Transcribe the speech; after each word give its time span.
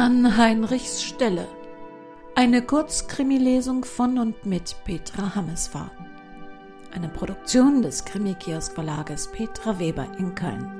An 0.00 0.38
Heinrichs 0.38 1.02
Stelle. 1.02 1.46
Eine 2.34 2.62
Kurzkrimilesung 2.62 3.84
von 3.84 4.18
und 4.18 4.46
mit 4.46 4.74
Petra 4.86 5.34
Hammesfahr. 5.34 5.90
Eine 6.94 7.10
Produktion 7.10 7.82
des 7.82 8.06
Krimikiosk 8.06 8.72
Verlages 8.72 9.30
Petra 9.30 9.78
Weber 9.78 10.06
in 10.18 10.34
Köln. 10.34 10.79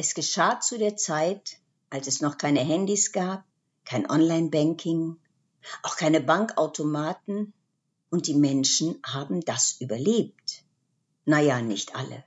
Es 0.00 0.14
geschah 0.14 0.60
zu 0.60 0.78
der 0.78 0.96
Zeit, 0.96 1.58
als 1.90 2.06
es 2.06 2.20
noch 2.20 2.38
keine 2.38 2.60
Handys 2.60 3.10
gab, 3.10 3.42
kein 3.84 4.08
Online-Banking, 4.08 5.16
auch 5.82 5.96
keine 5.96 6.20
Bankautomaten 6.20 7.52
und 8.08 8.28
die 8.28 8.36
Menschen 8.36 9.00
haben 9.04 9.40
das 9.40 9.80
überlebt. 9.80 10.62
Naja, 11.24 11.60
nicht 11.62 11.96
alle. 11.96 12.22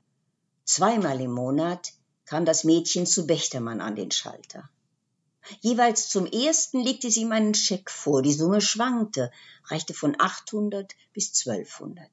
Zweimal 0.66 1.22
im 1.22 1.32
Monat 1.32 1.94
kam 2.26 2.44
das 2.44 2.66
Mädchen 2.66 3.06
zu 3.06 3.26
Bechtermann 3.26 3.80
an 3.80 3.96
den 3.96 4.12
Schalter. 4.12 4.70
Jeweils 5.62 6.10
zum 6.10 6.26
ersten 6.26 6.82
legte 6.82 7.10
sie 7.10 7.22
ihm 7.22 7.32
einen 7.32 7.54
Scheck 7.54 7.90
vor. 7.90 8.22
Die 8.22 8.34
Summe 8.34 8.60
schwankte, 8.60 9.32
reichte 9.64 9.94
von 9.94 10.18
800 10.20 10.94
bis 11.14 11.28
1200. 11.48 12.10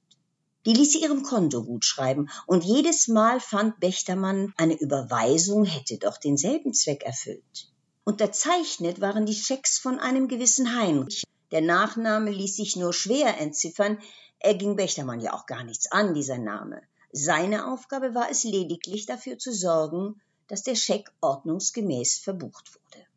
Die 0.68 0.74
ließ 0.74 0.92
sie 0.92 1.00
ihrem 1.00 1.22
Konto 1.22 1.64
gut 1.64 1.86
schreiben, 1.86 2.28
und 2.46 2.62
jedes 2.62 3.08
Mal 3.08 3.40
fand 3.40 3.80
Bechtermann, 3.80 4.52
eine 4.58 4.78
Überweisung 4.78 5.64
hätte 5.64 5.96
doch 5.96 6.18
denselben 6.18 6.74
Zweck 6.74 7.04
erfüllt. 7.04 7.72
Unterzeichnet 8.04 9.00
waren 9.00 9.24
die 9.24 9.34
Schecks 9.34 9.78
von 9.78 9.98
einem 9.98 10.28
gewissen 10.28 10.78
Heinrich. 10.78 11.22
Der 11.52 11.62
Nachname 11.62 12.30
ließ 12.30 12.56
sich 12.56 12.76
nur 12.76 12.92
schwer 12.92 13.40
entziffern, 13.40 13.98
er 14.40 14.56
ging 14.56 14.76
Bechtermann 14.76 15.20
ja 15.20 15.32
auch 15.32 15.46
gar 15.46 15.64
nichts 15.64 15.90
an, 15.90 16.12
dieser 16.12 16.36
Name. 16.36 16.82
Seine 17.12 17.72
Aufgabe 17.72 18.14
war 18.14 18.30
es 18.30 18.44
lediglich 18.44 19.06
dafür 19.06 19.38
zu 19.38 19.54
sorgen, 19.54 20.20
dass 20.48 20.64
der 20.64 20.74
Scheck 20.74 21.10
ordnungsgemäß 21.22 22.18
verbucht 22.18 22.74
wurde 22.74 23.07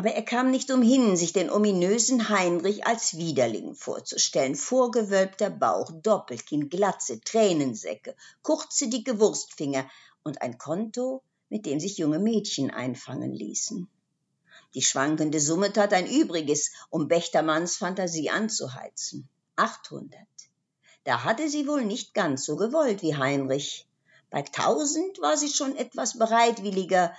aber 0.00 0.12
er 0.12 0.22
kam 0.22 0.50
nicht 0.50 0.70
umhin, 0.70 1.14
sich 1.14 1.34
den 1.34 1.50
ominösen 1.50 2.30
Heinrich 2.30 2.86
als 2.86 3.18
Widerling 3.18 3.74
vorzustellen. 3.74 4.54
Vorgewölbter 4.54 5.50
Bauch, 5.50 5.90
Doppelkinn, 5.92 6.70
Glatze, 6.70 7.20
Tränensäcke, 7.20 8.16
kurze, 8.40 8.88
dicke 8.88 9.20
Wurstfinger 9.20 9.84
und 10.22 10.40
ein 10.40 10.56
Konto, 10.56 11.22
mit 11.50 11.66
dem 11.66 11.80
sich 11.80 11.98
junge 11.98 12.18
Mädchen 12.18 12.70
einfangen 12.70 13.34
ließen. 13.34 13.90
Die 14.72 14.80
schwankende 14.80 15.38
Summe 15.38 15.70
tat 15.70 15.92
ein 15.92 16.10
Übriges, 16.10 16.72
um 16.88 17.06
Bechtermanns 17.06 17.76
Fantasie 17.76 18.30
anzuheizen. 18.30 19.28
Achthundert. 19.54 20.16
Da 21.04 21.24
hatte 21.24 21.50
sie 21.50 21.68
wohl 21.68 21.84
nicht 21.84 22.14
ganz 22.14 22.46
so 22.46 22.56
gewollt 22.56 23.02
wie 23.02 23.18
Heinrich. 23.18 23.86
Bei 24.30 24.40
tausend 24.40 25.20
war 25.20 25.36
sie 25.36 25.50
schon 25.50 25.76
etwas 25.76 26.16
bereitwilliger, 26.16 27.12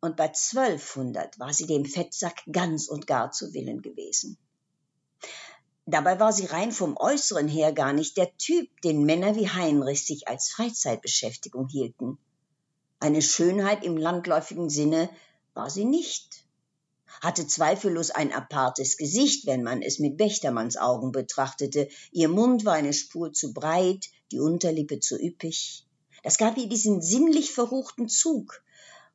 und 0.00 0.16
bei 0.16 0.28
zwölfhundert 0.28 1.38
war 1.38 1.52
sie 1.52 1.66
dem 1.66 1.84
Fettsack 1.84 2.42
ganz 2.50 2.88
und 2.88 3.06
gar 3.06 3.32
zu 3.32 3.52
Willen 3.52 3.82
gewesen. 3.82 4.38
Dabei 5.86 6.20
war 6.20 6.32
sie 6.32 6.46
rein 6.46 6.72
vom 6.72 6.96
Äußeren 6.96 7.48
her 7.48 7.72
gar 7.72 7.92
nicht 7.92 8.16
der 8.16 8.36
Typ, 8.36 8.68
den 8.82 9.04
Männer 9.04 9.34
wie 9.36 9.48
Heinrich 9.48 10.06
sich 10.06 10.28
als 10.28 10.50
Freizeitbeschäftigung 10.50 11.68
hielten. 11.68 12.18
Eine 13.00 13.22
Schönheit 13.22 13.84
im 13.84 13.96
landläufigen 13.96 14.70
Sinne 14.70 15.10
war 15.54 15.68
sie 15.68 15.84
nicht, 15.84 16.44
hatte 17.20 17.46
zweifellos 17.46 18.10
ein 18.10 18.32
apartes 18.32 18.96
Gesicht, 18.96 19.46
wenn 19.46 19.62
man 19.62 19.82
es 19.82 19.98
mit 19.98 20.16
Bechtermanns 20.16 20.76
Augen 20.76 21.12
betrachtete, 21.12 21.88
ihr 22.12 22.28
Mund 22.28 22.64
war 22.64 22.74
eine 22.74 22.92
Spur 22.92 23.32
zu 23.32 23.52
breit, 23.52 24.06
die 24.32 24.38
Unterlippe 24.38 25.00
zu 25.00 25.20
üppig. 25.20 25.86
Das 26.22 26.38
gab 26.38 26.56
ihr 26.56 26.68
diesen 26.68 27.02
sinnlich 27.02 27.52
verruchten 27.52 28.08
Zug, 28.08 28.62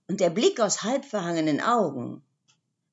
und 0.07 0.19
der 0.19 0.29
Blick 0.29 0.59
aus 0.59 0.83
halbverhangenen 0.83 1.61
Augen 1.61 2.23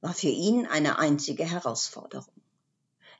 war 0.00 0.14
für 0.14 0.28
ihn 0.28 0.66
eine 0.66 0.98
einzige 0.98 1.44
Herausforderung. 1.44 2.32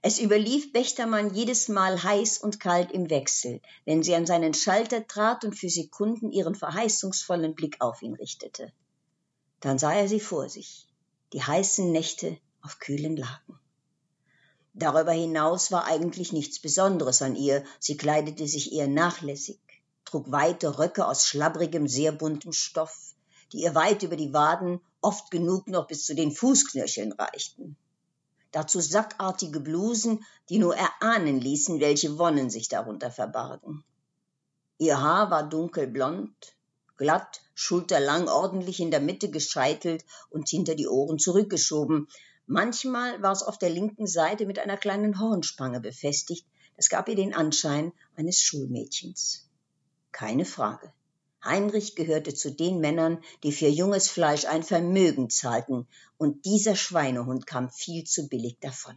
Es 0.05 0.19
überlief 0.19 0.73
Bechtermann 0.73 1.33
jedes 1.33 1.69
Mal 1.69 2.03
heiß 2.03 2.39
und 2.39 2.59
kalt 2.59 2.91
im 2.91 3.09
Wechsel, 3.09 3.61
wenn 3.85 4.03
sie 4.03 4.17
an 4.17 4.27
seinen 4.27 4.53
Schalter 4.53 5.07
trat 5.07 5.45
und 5.45 5.55
für 5.55 5.69
Sekunden 5.69 6.33
ihren 6.33 6.57
verheißungsvollen 6.57 7.55
Blick 7.55 7.81
auf 7.81 8.03
ihn 8.03 8.15
richtete. 8.15 8.73
Dann 9.61 9.79
sah 9.79 9.93
er 9.93 10.09
sie 10.09 10.19
vor 10.19 10.49
sich, 10.49 10.89
die 11.33 11.43
heißen 11.43 11.93
Nächte 11.93 12.37
auf 12.63 12.81
kühlen 12.81 13.17
Laken. 13.17 13.61
Darüber 14.75 15.13
hinaus 15.13 15.71
war 15.71 15.85
eigentlich 15.85 16.33
nichts 16.33 16.59
Besonderes 16.59 17.23
an 17.23 17.37
ihr, 17.37 17.63
sie 17.79 17.97
kleidete 17.97 18.49
sich 18.49 18.73
eher 18.73 18.89
nachlässig, 18.89 19.61
trug 20.05 20.33
weite 20.33 20.81
Röcke 20.81 21.07
aus 21.07 21.29
schlabbrigem, 21.29 21.87
sehr 21.87 22.11
buntem 22.11 22.53
Stoff, 22.53 23.12
die 23.53 23.63
ihr 23.63 23.75
weit 23.75 24.03
über 24.03 24.17
die 24.17 24.33
Waden, 24.33 24.81
oft 25.01 25.31
genug 25.31 25.69
noch 25.69 25.87
bis 25.87 26.05
zu 26.05 26.15
den 26.15 26.33
Fußknöcheln 26.33 27.13
reichten. 27.13 27.77
Dazu 28.51 28.81
sackartige 28.81 29.61
Blusen, 29.61 30.25
die 30.49 30.59
nur 30.59 30.77
erahnen 30.77 31.41
ließen, 31.41 31.81
welche 31.81 32.19
Wonnen 32.19 32.51
sich 32.51 32.69
darunter 32.69 33.11
verbargen. 33.11 33.83
Ihr 34.79 35.01
Haar 35.01 35.31
war 35.31 35.49
dunkelblond, 35.49 36.55
glatt, 36.97 37.41
schulterlang, 37.55 38.29
ordentlich 38.29 38.81
in 38.81 38.91
der 38.91 39.01
Mitte 39.01 39.31
gescheitelt 39.31 40.05
und 40.31 40.49
hinter 40.49 40.75
die 40.75 40.89
Ohren 40.89 41.19
zurückgeschoben. 41.19 42.09
Manchmal 42.47 43.23
war 43.23 43.33
es 43.33 43.43
auf 43.43 43.59
der 43.59 43.71
linken 43.71 44.07
Seite 44.07 44.47
mit 44.47 44.59
einer 44.59 44.77
kleinen 44.77 45.19
Hornspange 45.19 45.81
befestigt. 45.81 46.47
Das 46.77 46.89
gab 46.89 47.09
ihr 47.09 47.17
den 47.17 47.35
Anschein 47.35 47.93
eines 48.17 48.41
Schulmädchens. 48.41 49.49
Keine 50.11 50.45
Frage. 50.45 50.93
Heinrich 51.45 51.97
gehörte 51.97 52.35
zu 52.35 52.53
den 52.53 52.81
Männern, 52.81 53.23
die 53.43 53.53
für 53.53 53.69
junges 53.69 54.09
Fleisch 54.09 54.45
ein 54.45 54.63
Vermögen 54.63 55.29
zahlten, 55.29 55.89
und 56.17 56.45
dieser 56.45 56.77
Schweinehund 56.77 57.47
kam 57.47 57.71
viel 57.71 58.05
zu 58.05 58.29
billig 58.29 58.59
davon. 58.61 58.97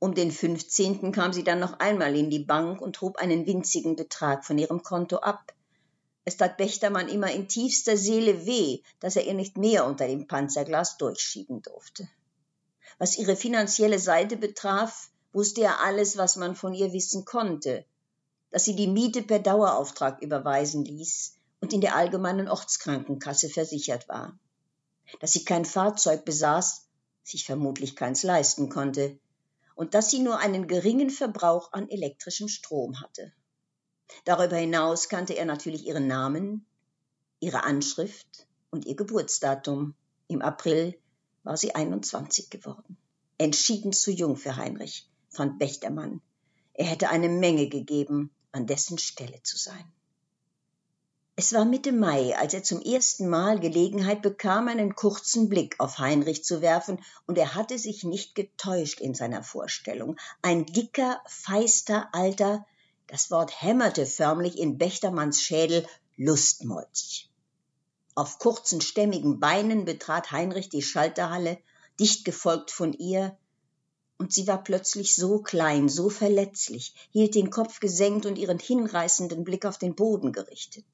Um 0.00 0.14
den 0.14 0.32
fünfzehnten 0.32 1.12
kam 1.12 1.32
sie 1.32 1.44
dann 1.44 1.60
noch 1.60 1.78
einmal 1.78 2.16
in 2.16 2.30
die 2.30 2.38
Bank 2.38 2.80
und 2.80 3.00
hob 3.00 3.18
einen 3.18 3.46
winzigen 3.46 3.96
Betrag 3.96 4.44
von 4.44 4.58
ihrem 4.58 4.82
Konto 4.82 5.18
ab. 5.18 5.52
Es 6.24 6.36
tat 6.36 6.56
Bechtermann 6.56 7.08
immer 7.08 7.30
in 7.30 7.48
tiefster 7.48 7.96
Seele 7.96 8.46
weh, 8.46 8.80
dass 8.98 9.16
er 9.16 9.26
ihr 9.26 9.34
nicht 9.34 9.56
mehr 9.56 9.86
unter 9.86 10.06
dem 10.06 10.26
Panzerglas 10.26 10.96
durchschieben 10.96 11.62
durfte. 11.62 12.08
Was 12.98 13.18
ihre 13.18 13.36
finanzielle 13.36 13.98
Seite 13.98 14.36
betraf, 14.36 15.10
wusste 15.32 15.62
er 15.62 15.84
alles, 15.84 16.16
was 16.16 16.36
man 16.36 16.56
von 16.56 16.74
ihr 16.74 16.92
wissen 16.92 17.24
konnte, 17.24 17.84
dass 18.50 18.64
sie 18.64 18.74
die 18.74 18.88
Miete 18.88 19.22
per 19.22 19.38
Dauerauftrag 19.38 20.20
überweisen 20.22 20.84
ließ, 20.84 21.36
und 21.60 21.72
in 21.72 21.80
der 21.80 21.96
allgemeinen 21.96 22.48
Ortskrankenkasse 22.48 23.48
versichert 23.48 24.08
war. 24.08 24.38
Dass 25.20 25.32
sie 25.32 25.44
kein 25.44 25.64
Fahrzeug 25.64 26.24
besaß, 26.24 26.86
sich 27.22 27.44
vermutlich 27.44 27.96
keins 27.96 28.22
leisten 28.22 28.68
konnte, 28.68 29.18
und 29.74 29.94
dass 29.94 30.10
sie 30.10 30.18
nur 30.18 30.38
einen 30.38 30.68
geringen 30.68 31.10
Verbrauch 31.10 31.72
an 31.72 31.88
elektrischem 31.88 32.48
Strom 32.48 33.00
hatte. 33.00 33.32
Darüber 34.24 34.56
hinaus 34.56 35.08
kannte 35.08 35.34
er 35.34 35.44
natürlich 35.44 35.86
ihren 35.86 36.06
Namen, 36.06 36.66
ihre 37.38 37.64
Anschrift 37.64 38.46
und 38.70 38.84
ihr 38.84 38.96
Geburtsdatum. 38.96 39.94
Im 40.28 40.42
April 40.42 40.98
war 41.42 41.56
sie 41.56 41.74
21 41.74 42.50
geworden. 42.50 42.96
Entschieden 43.38 43.92
zu 43.92 44.10
jung 44.10 44.36
für 44.36 44.56
Heinrich, 44.56 45.08
fand 45.28 45.58
Bechtermann. 45.58 46.20
Er 46.74 46.84
hätte 46.84 47.08
eine 47.08 47.28
Menge 47.28 47.68
gegeben, 47.68 48.30
an 48.52 48.66
dessen 48.66 48.98
Stelle 48.98 49.42
zu 49.42 49.56
sein. 49.56 49.92
Es 51.42 51.54
war 51.54 51.64
Mitte 51.64 51.92
Mai, 51.92 52.36
als 52.36 52.52
er 52.52 52.62
zum 52.62 52.82
ersten 52.82 53.26
Mal 53.26 53.60
Gelegenheit 53.60 54.20
bekam, 54.20 54.68
einen 54.68 54.94
kurzen 54.94 55.48
Blick 55.48 55.74
auf 55.78 55.96
Heinrich 55.96 56.44
zu 56.44 56.60
werfen, 56.60 57.02
und 57.26 57.38
er 57.38 57.54
hatte 57.54 57.78
sich 57.78 58.04
nicht 58.04 58.34
getäuscht 58.34 59.00
in 59.00 59.14
seiner 59.14 59.42
Vorstellung. 59.42 60.18
Ein 60.42 60.66
dicker, 60.66 61.18
feister, 61.26 62.10
alter, 62.12 62.66
das 63.06 63.30
Wort 63.30 63.62
hämmerte 63.62 64.04
förmlich 64.04 64.58
in 64.58 64.76
Bechtermanns 64.76 65.40
Schädel, 65.40 65.86
Lustmolch. 66.18 67.30
Auf 68.14 68.38
kurzen, 68.38 68.82
stämmigen 68.82 69.40
Beinen 69.40 69.86
betrat 69.86 70.32
Heinrich 70.32 70.68
die 70.68 70.82
Schalterhalle, 70.82 71.56
dicht 71.98 72.26
gefolgt 72.26 72.70
von 72.70 72.92
ihr, 72.92 73.34
und 74.18 74.30
sie 74.30 74.46
war 74.46 74.62
plötzlich 74.62 75.16
so 75.16 75.38
klein, 75.38 75.88
so 75.88 76.10
verletzlich, 76.10 76.92
hielt 77.12 77.34
den 77.34 77.48
Kopf 77.48 77.80
gesenkt 77.80 78.26
und 78.26 78.36
ihren 78.36 78.58
hinreißenden 78.58 79.42
Blick 79.42 79.64
auf 79.64 79.78
den 79.78 79.94
Boden 79.94 80.32
gerichtet. 80.32 80.84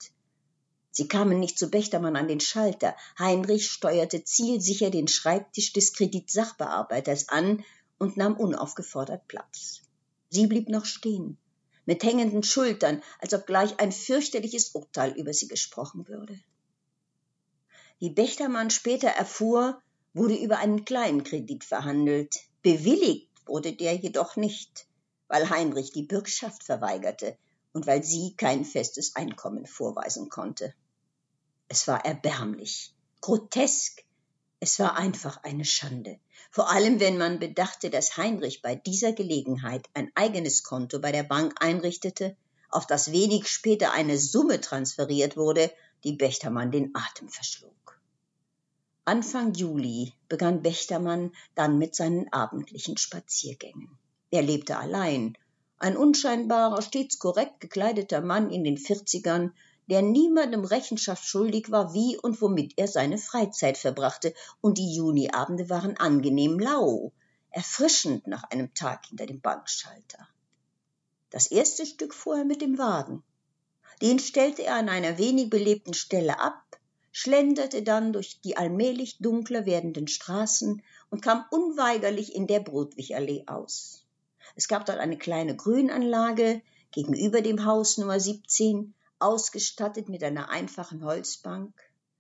Sie 0.97 1.09
kamen 1.09 1.39
nicht 1.39 1.59
zu 1.59 1.69
Bechtermann 1.69 2.17
an 2.17 2.27
den 2.27 2.41
Schalter. 2.41 2.97
Heinrich 3.19 3.69
steuerte 3.69 4.25
zielsicher 4.25 4.89
den 4.89 5.09
Schreibtisch 5.09 5.75
des 5.75 5.93
Kreditsachbearbeiters 5.93 7.29
an 7.29 7.63
und 7.99 8.17
nahm 8.17 8.35
unaufgefordert 8.35 9.29
Platz. 9.29 9.83
Sie 10.31 10.47
blieb 10.47 10.71
noch 10.71 10.87
stehen, 10.87 11.37
mit 11.85 12.03
hängenden 12.03 12.43
Schultern, 12.43 13.03
als 13.19 13.35
ob 13.35 13.47
gleich 13.47 13.79
ein 13.79 13.93
fürchterliches 13.93 14.71
Urteil 14.71 15.13
über 15.13 15.35
sie 15.35 15.49
gesprochen 15.49 16.09
würde. 16.09 16.41
Wie 17.99 18.09
Bechtermann 18.09 18.71
später 18.71 19.09
erfuhr, 19.09 19.83
wurde 20.15 20.37
über 20.37 20.61
einen 20.61 20.87
kleinen 20.87 21.25
Kredit 21.25 21.63
verhandelt. 21.63 22.37
Bewilligt 22.63 23.29
wurde 23.45 23.75
der 23.75 23.97
jedoch 23.97 24.37
nicht, 24.37 24.87
weil 25.29 25.51
Heinrich 25.51 25.93
die 25.93 26.05
Bürgschaft 26.05 26.65
verweigerte 26.65 27.37
und 27.75 27.87
weil 27.87 28.03
sie 28.03 28.33
kein 28.39 28.65
festes 28.65 29.15
Einkommen 29.15 29.67
vorweisen 29.67 30.31
konnte. 30.31 30.73
Es 31.69 31.89
war 31.89 32.05
erbärmlich, 32.05 32.95
grotesk, 33.21 34.05
es 34.61 34.79
war 34.79 34.97
einfach 34.97 35.43
eine 35.43 35.65
Schande, 35.65 36.19
vor 36.51 36.71
allem 36.71 37.01
wenn 37.01 37.19
man 37.19 37.39
bedachte, 37.39 37.91
dass 37.91 38.17
Heinrich 38.17 38.63
bei 38.63 38.75
dieser 38.75 39.13
Gelegenheit 39.13 39.89
ein 39.95 40.11
eigenes 40.15 40.63
Konto 40.63 41.01
bei 41.01 41.13
der 41.13 41.25
Bank 41.25 41.55
einrichtete, 41.61 42.37
auf 42.71 42.87
das 42.87 43.13
wenig 43.13 43.49
später 43.49 43.93
eine 43.93 44.19
Summe 44.19 44.61
transferiert 44.61 45.37
wurde, 45.37 45.73
die 46.05 46.13
Bechtermann 46.13 46.71
den 46.71 46.95
Atem 46.95 47.29
verschlug. 47.29 48.01
Anfang 49.05 49.55
Juli 49.55 50.13
begann 50.29 50.63
Bechtermann 50.63 51.33
dann 51.55 51.79
mit 51.79 51.95
seinen 51.95 52.33
abendlichen 52.33 52.97
Spaziergängen. 52.97 53.99
Er 54.31 54.43
lebte 54.43 54.79
allein, 54.79 55.37
ein 55.79 55.97
unscheinbarer, 55.97 56.83
stets 56.83 57.19
korrekt 57.19 57.61
gekleideter 57.61 58.21
Mann 58.21 58.51
in 58.51 58.65
den 58.65 58.79
Vierzigern, 58.79 59.53
der 59.89 60.03
niemandem 60.03 60.65
Rechenschaft 60.65 61.25
schuldig 61.25 61.71
war, 61.71 61.95
wie 61.95 62.17
und 62.17 62.41
womit 62.41 62.75
er 62.77 62.89
seine 62.89 63.19
Freizeit 63.19 63.79
verbrachte, 63.79 64.35
und 64.61 64.79
die 64.79 64.95
Juniabende 64.95 65.71
waren 65.71 65.97
angenehm 65.97 66.59
lau, 66.59 67.13
erfrischend 67.51 68.27
nach 68.27 68.45
einem 68.45 68.75
Tag 68.75 69.07
hinter 69.07 69.27
dem 69.27 69.41
Bankschalter. 69.41 70.29
Das 71.31 71.47
erste 71.47 71.87
Stück 71.87 72.15
fuhr 72.15 72.39
er 72.39 72.45
mit 72.45 72.63
dem 72.63 72.79
Wagen. 72.79 73.23
Den 74.03 74.19
stellte 74.19 74.63
er 74.65 74.77
an 74.77 74.89
einer 74.89 75.19
wenig 75.19 75.51
belebten 75.51 75.95
Stelle 75.95 76.39
ab, 76.41 76.63
schlenderte 77.13 77.83
dann 77.83 78.13
durch 78.13 78.41
die 78.43 78.57
allmählich 78.57 79.19
dunkler 79.19 79.65
werdenden 79.65 80.07
Straßen 80.07 80.83
und 81.09 81.23
kam 81.23 81.45
unweigerlich 81.51 82.35
in 82.35 82.47
der 82.47 82.61
Brodwig-Allee 82.61 83.45
aus. 83.47 84.05
Es 84.55 84.69
gab 84.69 84.85
dort 84.85 84.99
eine 84.99 85.17
kleine 85.17 85.57
Grünanlage 85.57 86.61
gegenüber 86.91 87.41
dem 87.41 87.65
Haus 87.65 87.97
Nummer 87.97 88.21
17, 88.21 88.95
ausgestattet 89.19 90.09
mit 90.09 90.23
einer 90.23 90.51
einfachen 90.51 91.05
Holzbank. 91.05 91.73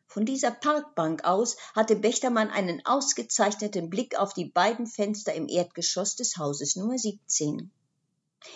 Von 0.06 0.24
dieser 0.24 0.50
Parkbank 0.50 1.24
aus 1.24 1.56
hatte 1.74 1.96
Bechtermann 1.96 2.50
einen 2.50 2.84
ausgezeichneten 2.86 3.90
Blick 3.90 4.18
auf 4.18 4.34
die 4.34 4.46
beiden 4.46 4.86
Fenster 4.86 5.34
im 5.34 5.48
Erdgeschoss 5.48 6.16
des 6.16 6.36
Hauses 6.36 6.76
Nummer 6.76 6.98
17. 6.98 7.70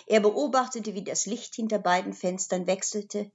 Er 0.07 0.19
beobachtete, 0.19 0.95
wie 0.95 1.03
das 1.03 1.25
Licht 1.25 1.55
hinter 1.55 1.79
beiden 1.79 2.13
Fenstern 2.13 2.67
wechselte, 2.67 3.31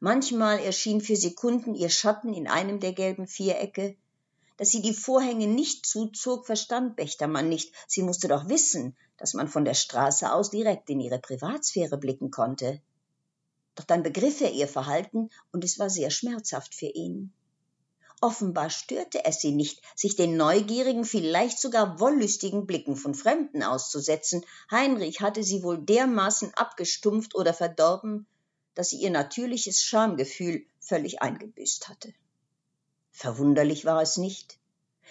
Manchmal 0.00 0.58
erschien 0.58 1.00
für 1.00 1.16
Sekunden 1.16 1.74
ihr 1.74 1.88
Schatten 1.88 2.34
in 2.34 2.48
einem 2.48 2.80
der 2.80 2.92
gelben 2.92 3.26
Vierecke. 3.26 3.96
Dass 4.58 4.70
sie 4.70 4.82
die 4.82 4.92
Vorhänge 4.92 5.46
nicht 5.46 5.86
zuzog, 5.86 6.46
verstand 6.46 6.96
Bechtermann 6.96 7.48
nicht. 7.48 7.72
Sie 7.86 8.02
musste 8.02 8.28
doch 8.28 8.48
wissen, 8.48 8.94
dass 9.16 9.32
man 9.32 9.48
von 9.48 9.64
der 9.64 9.74
Straße 9.74 10.32
aus 10.32 10.50
direkt 10.50 10.90
in 10.90 11.00
ihre 11.00 11.18
Privatsphäre 11.18 11.96
blicken 11.96 12.30
konnte. 12.30 12.80
Doch 13.76 13.84
dann 13.84 14.02
begriff 14.02 14.40
er 14.40 14.52
ihr 14.52 14.66
Verhalten, 14.66 15.30
und 15.52 15.62
es 15.62 15.78
war 15.78 15.90
sehr 15.90 16.10
schmerzhaft 16.10 16.74
für 16.74 16.86
ihn. 16.86 17.32
Offenbar 18.22 18.70
störte 18.70 19.26
es 19.26 19.40
sie 19.42 19.52
nicht, 19.52 19.82
sich 19.94 20.16
den 20.16 20.38
neugierigen, 20.38 21.04
vielleicht 21.04 21.60
sogar 21.60 22.00
wollüstigen 22.00 22.66
Blicken 22.66 22.96
von 22.96 23.14
Fremden 23.14 23.62
auszusetzen. 23.62 24.44
Heinrich 24.70 25.20
hatte 25.20 25.44
sie 25.44 25.62
wohl 25.62 25.78
dermaßen 25.78 26.54
abgestumpft 26.54 27.34
oder 27.34 27.52
verdorben, 27.52 28.26
dass 28.74 28.88
sie 28.88 28.96
ihr 28.96 29.10
natürliches 29.10 29.82
Schamgefühl 29.82 30.64
völlig 30.80 31.20
eingebüßt 31.20 31.88
hatte. 31.88 32.14
Verwunderlich 33.12 33.84
war 33.84 34.00
es 34.00 34.16
nicht. 34.16 34.58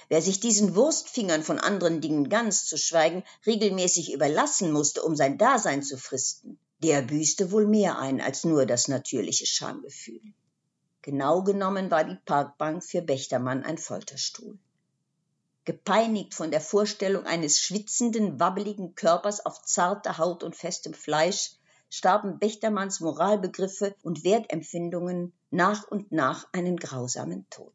Wer 0.09 0.21
sich 0.21 0.39
diesen 0.39 0.75
Wurstfingern 0.75 1.43
von 1.43 1.59
anderen 1.59 2.01
Dingen 2.01 2.29
ganz 2.29 2.65
zu 2.65 2.77
schweigen 2.77 3.23
regelmäßig 3.45 4.13
überlassen 4.13 4.71
musste, 4.71 5.03
um 5.03 5.15
sein 5.15 5.37
Dasein 5.37 5.83
zu 5.83 5.97
fristen, 5.97 6.59
der 6.79 7.01
büßte 7.01 7.51
wohl 7.51 7.67
mehr 7.67 7.97
ein 7.99 8.21
als 8.21 8.43
nur 8.43 8.65
das 8.65 8.87
natürliche 8.87 9.45
Schamgefühl. 9.45 10.21
Genau 11.01 11.43
genommen 11.43 11.91
war 11.91 12.03
die 12.03 12.17
Parkbank 12.25 12.83
für 12.83 13.01
Bechtermann 13.01 13.63
ein 13.63 13.77
Folterstuhl. 13.77 14.57
Gepeinigt 15.63 16.33
von 16.33 16.51
der 16.51 16.61
Vorstellung 16.61 17.25
eines 17.25 17.59
schwitzenden, 17.59 18.39
wabbeligen 18.39 18.95
Körpers 18.95 19.45
auf 19.45 19.61
zarter 19.63 20.17
Haut 20.17 20.43
und 20.43 20.55
festem 20.55 20.93
Fleisch, 20.93 21.51
starben 21.89 22.39
Bechtermanns 22.39 22.99
Moralbegriffe 22.99 23.95
und 24.03 24.23
Wertempfindungen 24.23 25.33
nach 25.51 25.87
und 25.87 26.11
nach 26.11 26.47
einen 26.51 26.77
grausamen 26.77 27.49
Tod. 27.49 27.73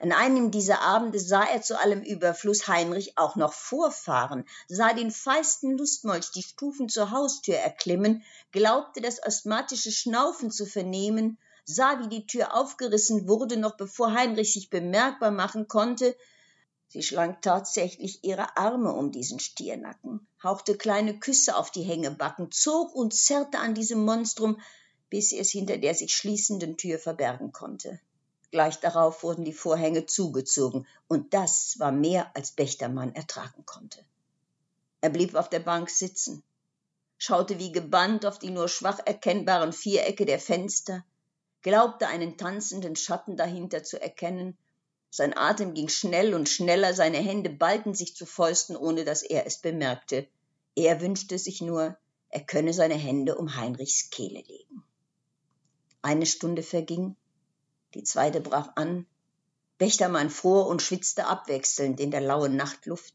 An 0.00 0.12
einem 0.12 0.50
dieser 0.50 0.80
Abende 0.80 1.18
sah 1.18 1.44
er 1.44 1.62
zu 1.62 1.78
allem 1.78 2.02
Überfluss 2.02 2.68
Heinrich 2.68 3.18
auch 3.18 3.36
noch 3.36 3.52
vorfahren, 3.52 4.44
sah 4.68 4.92
den 4.92 5.10
feisten 5.10 5.76
Lustmolch 5.76 6.30
die 6.32 6.42
Stufen 6.42 6.88
zur 6.88 7.10
Haustür 7.10 7.56
erklimmen, 7.56 8.22
glaubte 8.52 9.00
das 9.00 9.22
asthmatische 9.22 9.92
Schnaufen 9.92 10.50
zu 10.50 10.66
vernehmen, 10.66 11.38
sah, 11.64 12.00
wie 12.00 12.08
die 12.08 12.26
Tür 12.26 12.54
aufgerissen 12.54 13.28
wurde, 13.28 13.56
noch 13.56 13.76
bevor 13.76 14.12
Heinrich 14.12 14.52
sich 14.52 14.70
bemerkbar 14.70 15.30
machen 15.30 15.68
konnte, 15.68 16.16
Sie 16.94 17.02
schlang 17.02 17.40
tatsächlich 17.40 18.22
ihre 18.22 18.56
Arme 18.56 18.92
um 18.92 19.10
diesen 19.10 19.40
Stiernacken, 19.40 20.28
hauchte 20.40 20.76
kleine 20.76 21.18
Küsse 21.18 21.56
auf 21.56 21.72
die 21.72 21.82
Hängebacken, 21.82 22.52
zog 22.52 22.94
und 22.94 23.12
zerrte 23.12 23.58
an 23.58 23.74
diesem 23.74 24.04
Monstrum, 24.04 24.60
bis 25.10 25.30
sie 25.30 25.40
es 25.40 25.50
hinter 25.50 25.76
der 25.76 25.96
sich 25.96 26.14
schließenden 26.14 26.76
Tür 26.76 27.00
verbergen 27.00 27.50
konnte. 27.50 27.98
Gleich 28.54 28.78
darauf 28.78 29.24
wurden 29.24 29.44
die 29.44 29.52
Vorhänge 29.52 30.06
zugezogen, 30.06 30.86
und 31.08 31.34
das 31.34 31.76
war 31.80 31.90
mehr, 31.90 32.30
als 32.36 32.52
Bechtermann 32.52 33.12
ertragen 33.12 33.66
konnte. 33.66 33.98
Er 35.00 35.10
blieb 35.10 35.34
auf 35.34 35.50
der 35.50 35.58
Bank 35.58 35.90
sitzen, 35.90 36.44
schaute 37.18 37.58
wie 37.58 37.72
gebannt 37.72 38.24
auf 38.24 38.38
die 38.38 38.50
nur 38.50 38.68
schwach 38.68 39.00
erkennbaren 39.04 39.72
Vierecke 39.72 40.24
der 40.24 40.38
Fenster, 40.38 41.04
glaubte 41.62 42.06
einen 42.06 42.38
tanzenden 42.38 42.94
Schatten 42.94 43.36
dahinter 43.36 43.82
zu 43.82 44.00
erkennen 44.00 44.56
sein 45.16 45.36
Atem 45.36 45.74
ging 45.74 45.88
schnell 45.88 46.32
und 46.32 46.48
schneller, 46.48 46.94
seine 46.94 47.18
Hände 47.18 47.50
ballten 47.50 47.92
sich 47.94 48.14
zu 48.14 48.24
Fäusten, 48.24 48.76
ohne 48.76 49.04
dass 49.04 49.24
er 49.24 49.46
es 49.48 49.58
bemerkte. 49.58 50.28
Er 50.76 51.00
wünschte 51.00 51.40
sich 51.40 51.60
nur, 51.60 51.96
er 52.30 52.40
könne 52.40 52.72
seine 52.72 52.94
Hände 52.94 53.36
um 53.36 53.56
Heinrichs 53.56 54.10
Kehle 54.10 54.40
legen. 54.40 54.84
Eine 56.02 56.26
Stunde 56.26 56.62
verging, 56.62 57.16
die 57.94 58.02
zweite 58.02 58.40
brach 58.40 58.72
an. 58.76 59.06
Wächtermann 59.78 60.30
fror 60.30 60.66
und 60.66 60.82
schwitzte 60.82 61.26
abwechselnd 61.26 62.00
in 62.00 62.10
der 62.10 62.20
lauen 62.20 62.56
Nachtluft. 62.56 63.14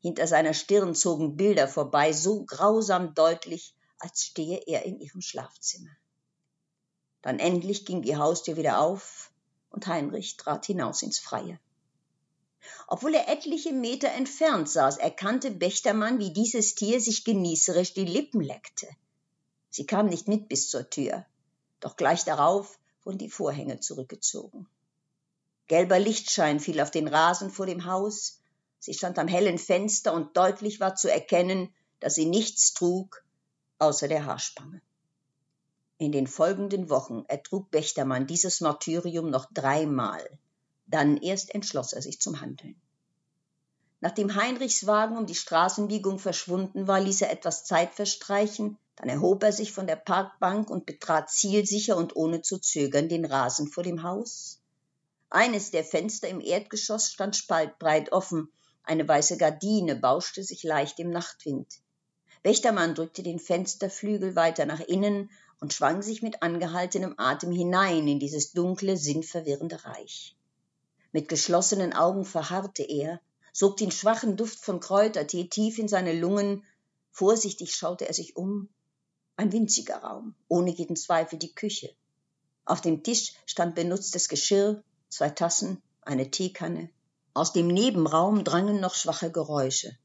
Hinter 0.00 0.26
seiner 0.26 0.54
Stirn 0.54 0.94
zogen 0.94 1.36
Bilder 1.36 1.68
vorbei, 1.68 2.12
so 2.12 2.44
grausam 2.44 3.14
deutlich, 3.14 3.74
als 3.98 4.24
stehe 4.24 4.58
er 4.66 4.84
in 4.84 5.00
ihrem 5.00 5.20
Schlafzimmer. 5.20 5.90
Dann 7.22 7.38
endlich 7.38 7.86
ging 7.86 8.02
die 8.02 8.16
Haustür 8.16 8.56
wieder 8.56 8.80
auf, 8.80 9.32
und 9.70 9.86
Heinrich 9.86 10.36
trat 10.36 10.66
hinaus 10.66 11.02
ins 11.02 11.18
Freie. 11.18 11.58
Obwohl 12.86 13.14
er 13.14 13.28
etliche 13.28 13.72
Meter 13.72 14.08
entfernt 14.08 14.68
saß, 14.68 14.98
erkannte 14.98 15.50
Bechtermann, 15.50 16.18
wie 16.18 16.32
dieses 16.32 16.74
Tier 16.74 17.00
sich 17.00 17.24
genießerisch 17.24 17.94
die 17.94 18.04
Lippen 18.04 18.40
leckte. 18.40 18.88
Sie 19.70 19.86
kam 19.86 20.06
nicht 20.06 20.28
mit 20.28 20.48
bis 20.48 20.68
zur 20.68 20.88
Tür, 20.90 21.26
doch 21.80 21.96
gleich 21.96 22.24
darauf 22.24 22.78
wurden 23.04 23.18
die 23.18 23.30
Vorhänge 23.30 23.80
zurückgezogen. 23.80 24.66
Gelber 25.66 25.98
Lichtschein 25.98 26.60
fiel 26.60 26.80
auf 26.80 26.90
den 26.90 27.08
Rasen 27.08 27.50
vor 27.50 27.66
dem 27.66 27.84
Haus, 27.84 28.40
sie 28.78 28.94
stand 28.94 29.18
am 29.18 29.28
hellen 29.28 29.58
Fenster 29.58 30.12
und 30.12 30.36
deutlich 30.36 30.80
war 30.80 30.94
zu 30.94 31.10
erkennen, 31.10 31.72
dass 32.00 32.14
sie 32.14 32.26
nichts 32.26 32.74
trug 32.74 33.24
außer 33.78 34.08
der 34.08 34.26
Haarspange. 34.26 34.80
In 35.98 36.12
den 36.12 36.26
folgenden 36.26 36.90
Wochen 36.90 37.24
ertrug 37.28 37.70
Bechtermann 37.70 38.26
dieses 38.26 38.60
Martyrium 38.60 39.30
noch 39.30 39.46
dreimal. 39.52 40.28
Dann 40.86 41.16
erst 41.16 41.54
entschloss 41.54 41.92
er 41.92 42.02
sich 42.02 42.20
zum 42.20 42.40
Handeln. 42.40 42.80
Nachdem 44.00 44.34
Heinrichs 44.34 44.86
Wagen 44.86 45.16
um 45.16 45.24
die 45.24 45.34
Straßenbiegung 45.34 46.18
verschwunden 46.18 46.86
war, 46.86 47.00
ließ 47.00 47.22
er 47.22 47.30
etwas 47.30 47.64
Zeit 47.64 47.94
verstreichen, 47.94 48.76
dann 48.96 49.08
erhob 49.08 49.42
er 49.42 49.52
sich 49.52 49.72
von 49.72 49.86
der 49.86 49.96
Parkbank 49.96 50.70
und 50.70 50.86
betrat 50.86 51.30
zielsicher 51.30 51.96
und 51.96 52.14
ohne 52.16 52.42
zu 52.42 52.58
zögern 52.58 53.08
den 53.08 53.24
Rasen 53.24 53.66
vor 53.66 53.82
dem 53.82 54.02
Haus. 54.02 54.60
Eines 55.30 55.70
der 55.70 55.84
Fenster 55.84 56.28
im 56.28 56.40
Erdgeschoss 56.40 57.10
stand 57.10 57.34
spaltbreit 57.34 58.12
offen, 58.12 58.52
eine 58.84 59.08
weiße 59.08 59.38
Gardine 59.38 59.96
bauschte 59.96 60.44
sich 60.44 60.62
leicht 60.62 61.00
im 61.00 61.10
Nachtwind. 61.10 61.66
Wächtermann 62.42 62.94
drückte 62.94 63.22
den 63.22 63.38
Fensterflügel 63.38 64.36
weiter 64.36 64.66
nach 64.66 64.80
innen 64.80 65.30
und 65.60 65.72
schwang 65.72 66.02
sich 66.02 66.20
mit 66.20 66.42
angehaltenem 66.42 67.14
Atem 67.16 67.50
hinein 67.50 68.06
in 68.06 68.20
dieses 68.20 68.52
dunkle, 68.52 68.98
sinnverwirrende 68.98 69.82
Reich. 69.84 70.36
Mit 71.12 71.28
geschlossenen 71.28 71.94
Augen 71.94 72.26
verharrte 72.26 72.82
er, 72.82 73.20
sog 73.52 73.78
den 73.78 73.90
schwachen 73.90 74.36
Duft 74.36 74.58
von 74.58 74.80
Kräutertee 74.80 75.48
tief 75.48 75.78
in 75.78 75.88
seine 75.88 76.12
Lungen, 76.12 76.64
vorsichtig 77.10 77.74
schaute 77.74 78.06
er 78.06 78.12
sich 78.12 78.36
um. 78.36 78.68
Ein 79.36 79.52
winziger 79.52 79.96
Raum, 79.96 80.34
ohne 80.46 80.70
jeden 80.70 80.94
Zweifel 80.94 81.38
die 81.38 81.54
Küche. 81.54 81.92
Auf 82.64 82.80
dem 82.80 83.02
Tisch 83.02 83.34
stand 83.46 83.74
benutztes 83.74 84.28
Geschirr, 84.28 84.82
zwei 85.08 85.28
Tassen, 85.28 85.82
eine 86.02 86.30
Teekanne. 86.30 86.88
Aus 87.34 87.52
dem 87.52 87.66
Nebenraum 87.66 88.44
drangen 88.44 88.80
noch 88.80 88.94
schwache 88.94 89.32
Geräusche. 89.32 89.96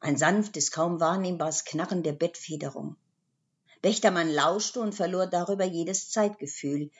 Ein 0.00 0.16
sanftes, 0.16 0.70
kaum 0.70 0.98
wahrnehmbares 0.98 1.66
Knarren 1.66 2.02
der 2.02 2.14
Bettfederung. 2.14 2.96
Wächtermann 3.82 4.30
lauschte 4.30 4.80
und 4.80 4.94
verlor 4.94 5.26
darüber 5.26 5.64
jedes 5.64 6.10
Zeitgefühl. 6.10 6.90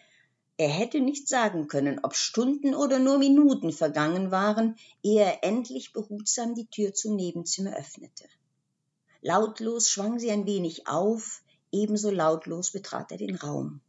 Er 0.58 0.68
hätte 0.68 1.00
nicht 1.00 1.28
sagen 1.28 1.66
können, 1.66 2.00
ob 2.02 2.14
Stunden 2.14 2.74
oder 2.74 2.98
nur 2.98 3.18
Minuten 3.18 3.72
vergangen 3.72 4.30
waren, 4.30 4.76
ehe 5.02 5.22
er 5.22 5.44
endlich 5.44 5.94
behutsam 5.94 6.54
die 6.54 6.66
Tür 6.66 6.92
zum 6.92 7.16
Nebenzimmer 7.16 7.74
öffnete. 7.74 8.28
Lautlos 9.22 9.88
schwang 9.88 10.18
sie 10.18 10.30
ein 10.30 10.44
wenig 10.44 10.86
auf, 10.86 11.42
ebenso 11.72 12.10
lautlos 12.10 12.70
betrat 12.70 13.12
er 13.12 13.18
den 13.18 13.36
Raum. 13.36 13.80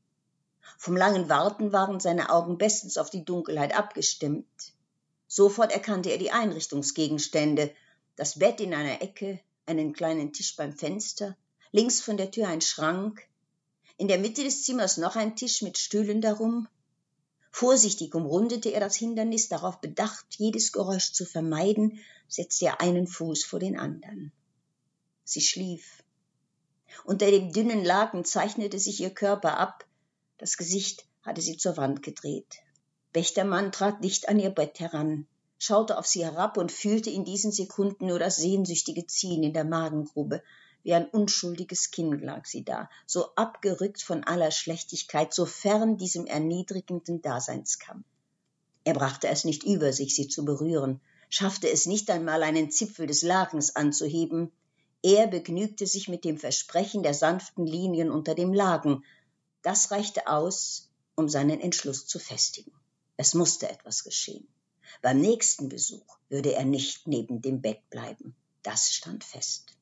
Vom 0.78 0.96
langen 0.96 1.30
Warten 1.30 1.72
waren 1.72 2.00
seine 2.00 2.30
Augen 2.30 2.58
bestens 2.58 2.98
auf 2.98 3.10
die 3.10 3.26
Dunkelheit 3.26 3.76
abgestimmt. 3.76 4.74
Sofort 5.28 5.72
erkannte 5.72 6.10
er 6.10 6.18
die 6.18 6.32
Einrichtungsgegenstände, 6.32 7.72
das 8.16 8.40
Bett 8.40 8.60
in 8.60 8.74
einer 8.74 9.02
Ecke, 9.02 9.40
einen 9.66 9.94
kleinen 9.94 10.34
Tisch 10.34 10.56
beim 10.56 10.74
Fenster, 10.74 11.38
links 11.72 12.02
von 12.02 12.18
der 12.18 12.32
Tür 12.32 12.48
ein 12.48 12.62
Schrank, 12.62 13.28
in 13.98 14.08
der 14.08 14.18
Mitte 14.18 14.44
des 14.44 14.64
Zimmers 14.64 14.98
noch 14.98 15.16
ein 15.16 15.36
Tisch 15.36 15.62
mit 15.62 15.78
Stühlen 15.78 16.22
darum. 16.22 16.68
Vorsichtig 17.52 18.16
umrundete 18.16 18.70
er 18.70 18.80
das 18.80 18.96
Hindernis, 18.96 19.50
darauf 19.50 19.80
bedacht, 19.80 20.26
jedes 20.38 20.72
Geräusch 20.72 21.14
zu 21.14 21.26
vermeiden, 21.26 22.00
setzte 22.28 22.66
er 22.66 22.82
einen 22.82 23.08
Fuß 23.08 23.44
vor 23.44 23.60
den 23.60 23.78
anderen. 23.78 24.32
Sie 25.24 25.42
schlief. 25.42 26.04
Unter 27.04 27.30
dem 27.32 27.52
dünnen 27.52 27.84
Laken 27.84 28.26
zeichnete 28.26 28.80
sich 28.80 29.00
ihr 29.02 29.12
Körper 29.12 29.58
ab, 29.58 29.86
das 30.38 30.58
Gesicht 30.58 31.06
hatte 31.24 31.42
sie 31.42 31.58
zur 31.58 31.78
Wand 31.78 32.04
gedreht. 32.04 32.58
Wächtermann 33.14 33.72
trat 33.72 34.04
dicht 34.04 34.30
an 34.30 34.40
ihr 34.40 34.50
Bett 34.50 34.80
heran, 34.80 35.28
schaute 35.60 35.98
auf 35.98 36.08
sie 36.08 36.24
herab 36.24 36.58
und 36.58 36.72
fühlte 36.72 37.10
in 37.10 37.26
diesen 37.26 37.52
Sekunden 37.52 38.08
nur 38.08 38.20
das 38.20 38.38
sehnsüchtige 38.38 39.06
Ziehen 39.06 39.44
in 39.44 39.54
der 39.54 39.66
Magengrube, 39.66 40.42
wie 40.84 40.94
ein 40.94 41.08
unschuldiges 41.08 41.92
Kind 41.92 42.22
lag 42.22 42.46
sie 42.46 42.64
da, 42.64 42.90
so 43.06 43.36
abgerückt 43.36 44.02
von 44.02 44.24
aller 44.24 44.50
Schlechtigkeit, 44.50 45.34
so 45.34 45.46
fern 45.46 45.98
diesem 45.98 46.26
erniedrigenden 46.26 47.22
Daseinskampf. 47.22 48.06
Er 48.84 48.94
brachte 48.94 49.28
es 49.28 49.46
nicht 49.46 49.64
über 49.64 49.94
sich, 49.94 50.16
sie 50.16 50.28
zu 50.28 50.44
berühren, 50.44 51.00
schaffte 51.30 51.70
es 51.70 51.86
nicht 51.86 52.10
einmal, 52.10 52.42
einen 52.42 52.72
Zipfel 52.72 53.06
des 53.06 53.22
Lakens 53.22 53.76
anzuheben. 53.76 54.52
Er 55.04 55.28
begnügte 55.28 55.88
sich 55.88 56.08
mit 56.08 56.24
dem 56.26 56.38
Versprechen 56.38 57.04
der 57.04 57.14
sanften 57.14 57.66
Linien 57.66 58.12
unter 58.12 58.36
dem 58.36 58.54
Laken. 58.54 59.04
Das 59.62 59.92
reichte 59.92 60.28
aus, 60.28 60.90
um 61.16 61.28
seinen 61.28 61.60
Entschluss 61.60 62.06
zu 62.06 62.20
festigen. 62.20 62.72
Es 63.18 63.34
musste 63.34 63.70
etwas 63.70 64.04
geschehen. 64.04 64.48
Beim 65.02 65.20
nächsten 65.20 65.70
Besuch 65.70 66.18
würde 66.30 66.54
er 66.54 66.66
nicht 66.66 67.08
neben 67.08 67.42
dem 67.42 67.62
Bett 67.62 67.90
bleiben. 67.90 68.36
Das 68.64 68.94
stand 68.94 69.24
fest. 69.24 69.76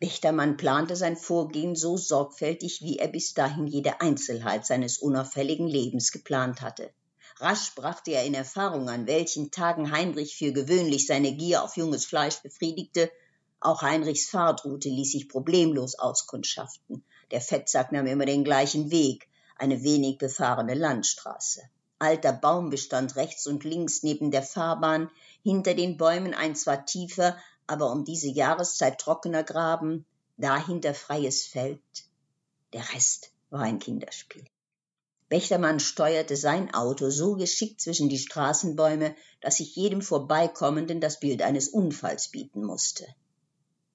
Wächtermann 0.00 0.58
plante 0.58 0.96
sein 0.96 1.16
Vorgehen 1.16 1.76
so 1.76 1.96
sorgfältig, 1.96 2.82
wie 2.82 2.98
er 2.98 3.08
bis 3.08 3.32
dahin 3.32 3.66
jede 3.66 4.00
Einzelheit 4.02 4.66
seines 4.66 4.98
unauffälligen 4.98 5.66
Lebens 5.66 6.12
geplant 6.12 6.60
hatte. 6.60 6.92
Rasch 7.38 7.74
brachte 7.74 8.12
er 8.12 8.24
in 8.24 8.34
Erfahrung, 8.34 8.88
an 8.88 9.06
welchen 9.06 9.50
Tagen 9.50 9.90
Heinrich 9.90 10.36
für 10.36 10.52
gewöhnlich 10.52 11.06
seine 11.06 11.34
Gier 11.34 11.64
auf 11.64 11.76
junges 11.76 12.04
Fleisch 12.04 12.42
befriedigte. 12.42 13.10
Auch 13.64 13.80
Heinrichs 13.80 14.28
Fahrtroute 14.28 14.90
ließ 14.90 15.12
sich 15.12 15.26
problemlos 15.26 15.98
auskundschaften. 15.98 17.02
Der 17.30 17.40
Fettsack 17.40 17.92
nahm 17.92 18.06
immer 18.06 18.26
den 18.26 18.44
gleichen 18.44 18.90
Weg, 18.90 19.26
eine 19.56 19.82
wenig 19.82 20.18
befahrene 20.18 20.74
Landstraße. 20.74 21.62
Alter 21.98 22.34
Baumbestand 22.34 23.16
rechts 23.16 23.46
und 23.46 23.64
links 23.64 24.02
neben 24.02 24.30
der 24.30 24.42
Fahrbahn, 24.42 25.10
hinter 25.42 25.72
den 25.72 25.96
Bäumen 25.96 26.34
ein 26.34 26.54
zwar 26.54 26.84
tiefer, 26.84 27.38
aber 27.66 27.90
um 27.90 28.04
diese 28.04 28.28
Jahreszeit 28.28 28.98
trockener 28.98 29.42
Graben, 29.42 30.04
dahinter 30.36 30.92
freies 30.92 31.46
Feld. 31.46 31.80
Der 32.74 32.92
Rest 32.92 33.30
war 33.48 33.62
ein 33.62 33.78
Kinderspiel. 33.78 34.44
Wächtermann 35.30 35.80
steuerte 35.80 36.36
sein 36.36 36.74
Auto 36.74 37.08
so 37.08 37.34
geschickt 37.36 37.80
zwischen 37.80 38.10
die 38.10 38.18
Straßenbäume, 38.18 39.16
dass 39.40 39.56
sich 39.56 39.74
jedem 39.74 40.02
Vorbeikommenden 40.02 41.00
das 41.00 41.18
Bild 41.18 41.40
eines 41.40 41.68
Unfalls 41.68 42.28
bieten 42.28 42.62
musste. 42.62 43.06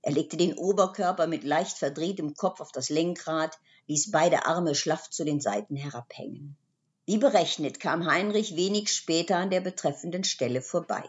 Er 0.09 0.15
legte 0.15 0.37
den 0.37 0.57
Oberkörper 0.57 1.27
mit 1.27 1.43
leicht 1.43 1.77
verdrehtem 1.77 2.33
Kopf 2.33 2.61
auf 2.61 2.71
das 2.71 2.89
Lenkrad, 2.89 3.59
ließ 3.85 4.09
beide 4.09 4.47
Arme 4.47 4.73
schlaff 4.73 5.07
zu 5.11 5.23
den 5.23 5.39
Seiten 5.39 5.75
herabhängen. 5.75 6.57
Wie 7.05 7.19
berechnet 7.19 7.79
kam 7.79 8.07
Heinrich 8.07 8.55
wenig 8.55 8.91
später 8.91 9.37
an 9.37 9.51
der 9.51 9.61
betreffenden 9.61 10.23
Stelle 10.23 10.63
vorbei. 10.63 11.07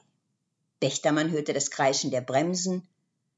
Wächtermann 0.83 1.31
hörte 1.31 1.55
das 1.55 1.71
Kreischen 1.71 2.11
der 2.11 2.21
Bremsen, 2.21 2.87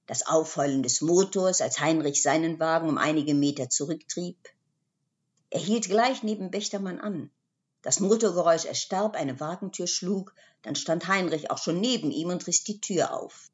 das 0.09 0.27
Aufheulen 0.27 0.83
des 0.83 1.01
Motors, 1.01 1.61
als 1.61 1.79
Heinrich 1.79 2.25
seinen 2.25 2.59
Wagen 2.59 2.89
um 2.89 2.99
einige 2.99 3.35
Meter 3.35 3.71
zurücktrieb. 3.71 4.39
Er 5.51 5.61
hielt 5.61 5.85
gleich 5.85 6.25
neben 6.25 6.53
Wächtermann 6.53 6.99
an. 6.99 7.31
Das 7.83 8.01
Motorgeräusch 8.01 8.65
erstarb, 8.65 9.15
eine 9.15 9.39
Wagentür 9.39 9.87
schlug, 9.87 10.35
dann 10.63 10.75
stand 10.75 11.07
Heinrich 11.07 11.53
auch 11.53 11.59
schon 11.59 11.79
neben 11.79 12.11
ihm 12.11 12.31
und 12.31 12.49
riss 12.49 12.65
die 12.65 12.81
Tür 12.81 13.15
auf. 13.15 13.52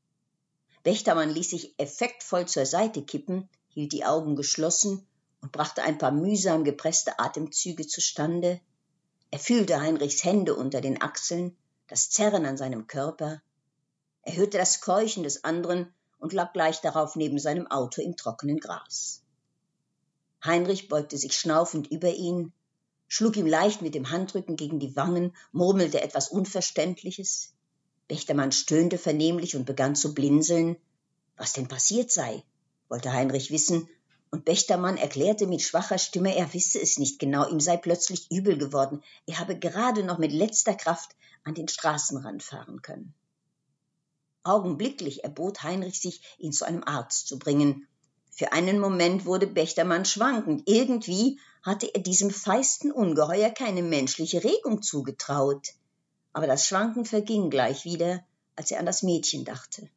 Wächtermann 0.89 1.29
ließ 1.29 1.51
sich 1.51 1.75
effektvoll 1.79 2.47
zur 2.47 2.65
Seite 2.65 3.03
kippen, 3.03 3.47
hielt 3.69 3.93
die 3.93 4.07
Augen 4.07 4.37
geschlossen 4.37 5.07
und 5.43 5.53
brachte 5.53 5.83
ein 5.83 5.99
paar 5.99 6.13
mühsam 6.13 6.65
gepresste 6.65 7.19
Atemzüge 7.19 7.87
zustande. 7.87 8.59
Er 9.31 9.39
fühlte 9.39 9.83
Heinrichs 9.83 10.25
Hände 10.25 10.55
unter 10.55 10.81
den 10.81 11.03
Achseln, 11.03 11.55
das 11.89 12.09
Zerren 12.09 12.47
an 12.47 12.57
seinem 12.57 12.87
Körper, 12.87 13.43
er 14.23 14.37
hörte 14.37 14.57
das 14.57 14.81
Keuchen 14.81 15.25
des 15.25 15.45
anderen 15.45 15.93
und 16.19 16.33
lag 16.33 16.55
gleich 16.55 16.81
darauf 16.81 17.17
neben 17.17 17.39
seinem 17.39 17.67
Auto 17.67 18.01
im 18.01 18.17
trockenen 18.17 18.59
Gras. 18.59 19.23
Heinrich 20.43 20.89
beugte 20.89 21.19
sich 21.19 21.37
schnaufend 21.37 21.91
über 21.91 22.15
ihn, 22.15 22.55
schlug 23.09 23.37
ihm 23.37 23.47
leicht 23.47 23.83
mit 23.83 23.95
dem 23.95 24.11
Handrücken 24.11 24.57
gegen 24.57 24.81
die 24.81 24.97
Wangen, 24.97 25.37
murmelte 25.53 26.01
etwas 26.01 26.31
Unverständliches. 26.31 27.55
Wächtermann 28.09 28.53
stöhnte 28.53 28.99
vernehmlich 28.99 29.57
und 29.57 29.67
begann 29.67 29.95
zu 29.95 30.15
blinzeln. 30.15 30.77
Was 31.37 31.53
denn 31.53 31.69
passiert 31.69 32.11
sei, 32.11 32.43
wollte 32.89 33.13
Heinrich 33.13 33.51
wissen, 33.51 33.89
und 34.31 34.45
Bechtermann 34.45 34.99
erklärte 34.99 35.47
mit 35.47 35.63
schwacher 35.63 35.99
Stimme, 35.99 36.37
er 36.37 36.53
wisse 36.53 36.81
es 36.81 36.99
nicht 36.99 37.19
genau, 37.19 37.49
ihm 37.49 37.61
sei 37.61 37.77
plötzlich 37.77 38.31
übel 38.31 38.59
geworden, 38.59 39.03
er 39.27 39.39
habe 39.39 39.59
gerade 39.59 40.03
noch 40.03 40.19
mit 40.19 40.33
letzter 40.33 40.75
Kraft 40.75 41.17
an 41.45 41.55
den 41.55 41.69
Straßenrand 41.69 42.43
fahren 42.43 42.83
können. 42.83 43.15
Augenblicklich 44.43 45.25
erbot 45.25 45.63
Heinrich 45.63 46.01
sich, 46.01 46.23
ihn 46.39 46.53
zu 46.53 46.67
einem 46.67 46.85
Arzt 46.85 47.27
zu 47.27 47.39
bringen. 47.39 47.87
Für 48.31 48.53
einen 48.53 48.79
Moment 48.79 49.25
wurde 49.25 49.47
Bechtermann 49.47 50.05
schwankend. 50.05 50.63
Irgendwie 50.67 51.39
hatte 51.63 51.93
er 51.95 52.01
diesem 52.01 52.31
feisten 52.31 52.93
Ungeheuer 52.93 53.51
keine 53.51 53.83
menschliche 53.83 54.45
Regung 54.45 54.83
zugetraut. 54.83 55.69
Aber 56.33 56.47
das 56.47 56.67
Schwanken 56.67 57.05
verging 57.05 57.51
gleich 57.51 57.85
wieder, 57.85 58.25
als 58.57 58.71
er 58.71 58.81
an 58.81 58.87
das 58.87 59.03
Mädchen 59.03 59.45
dachte. 59.45 59.89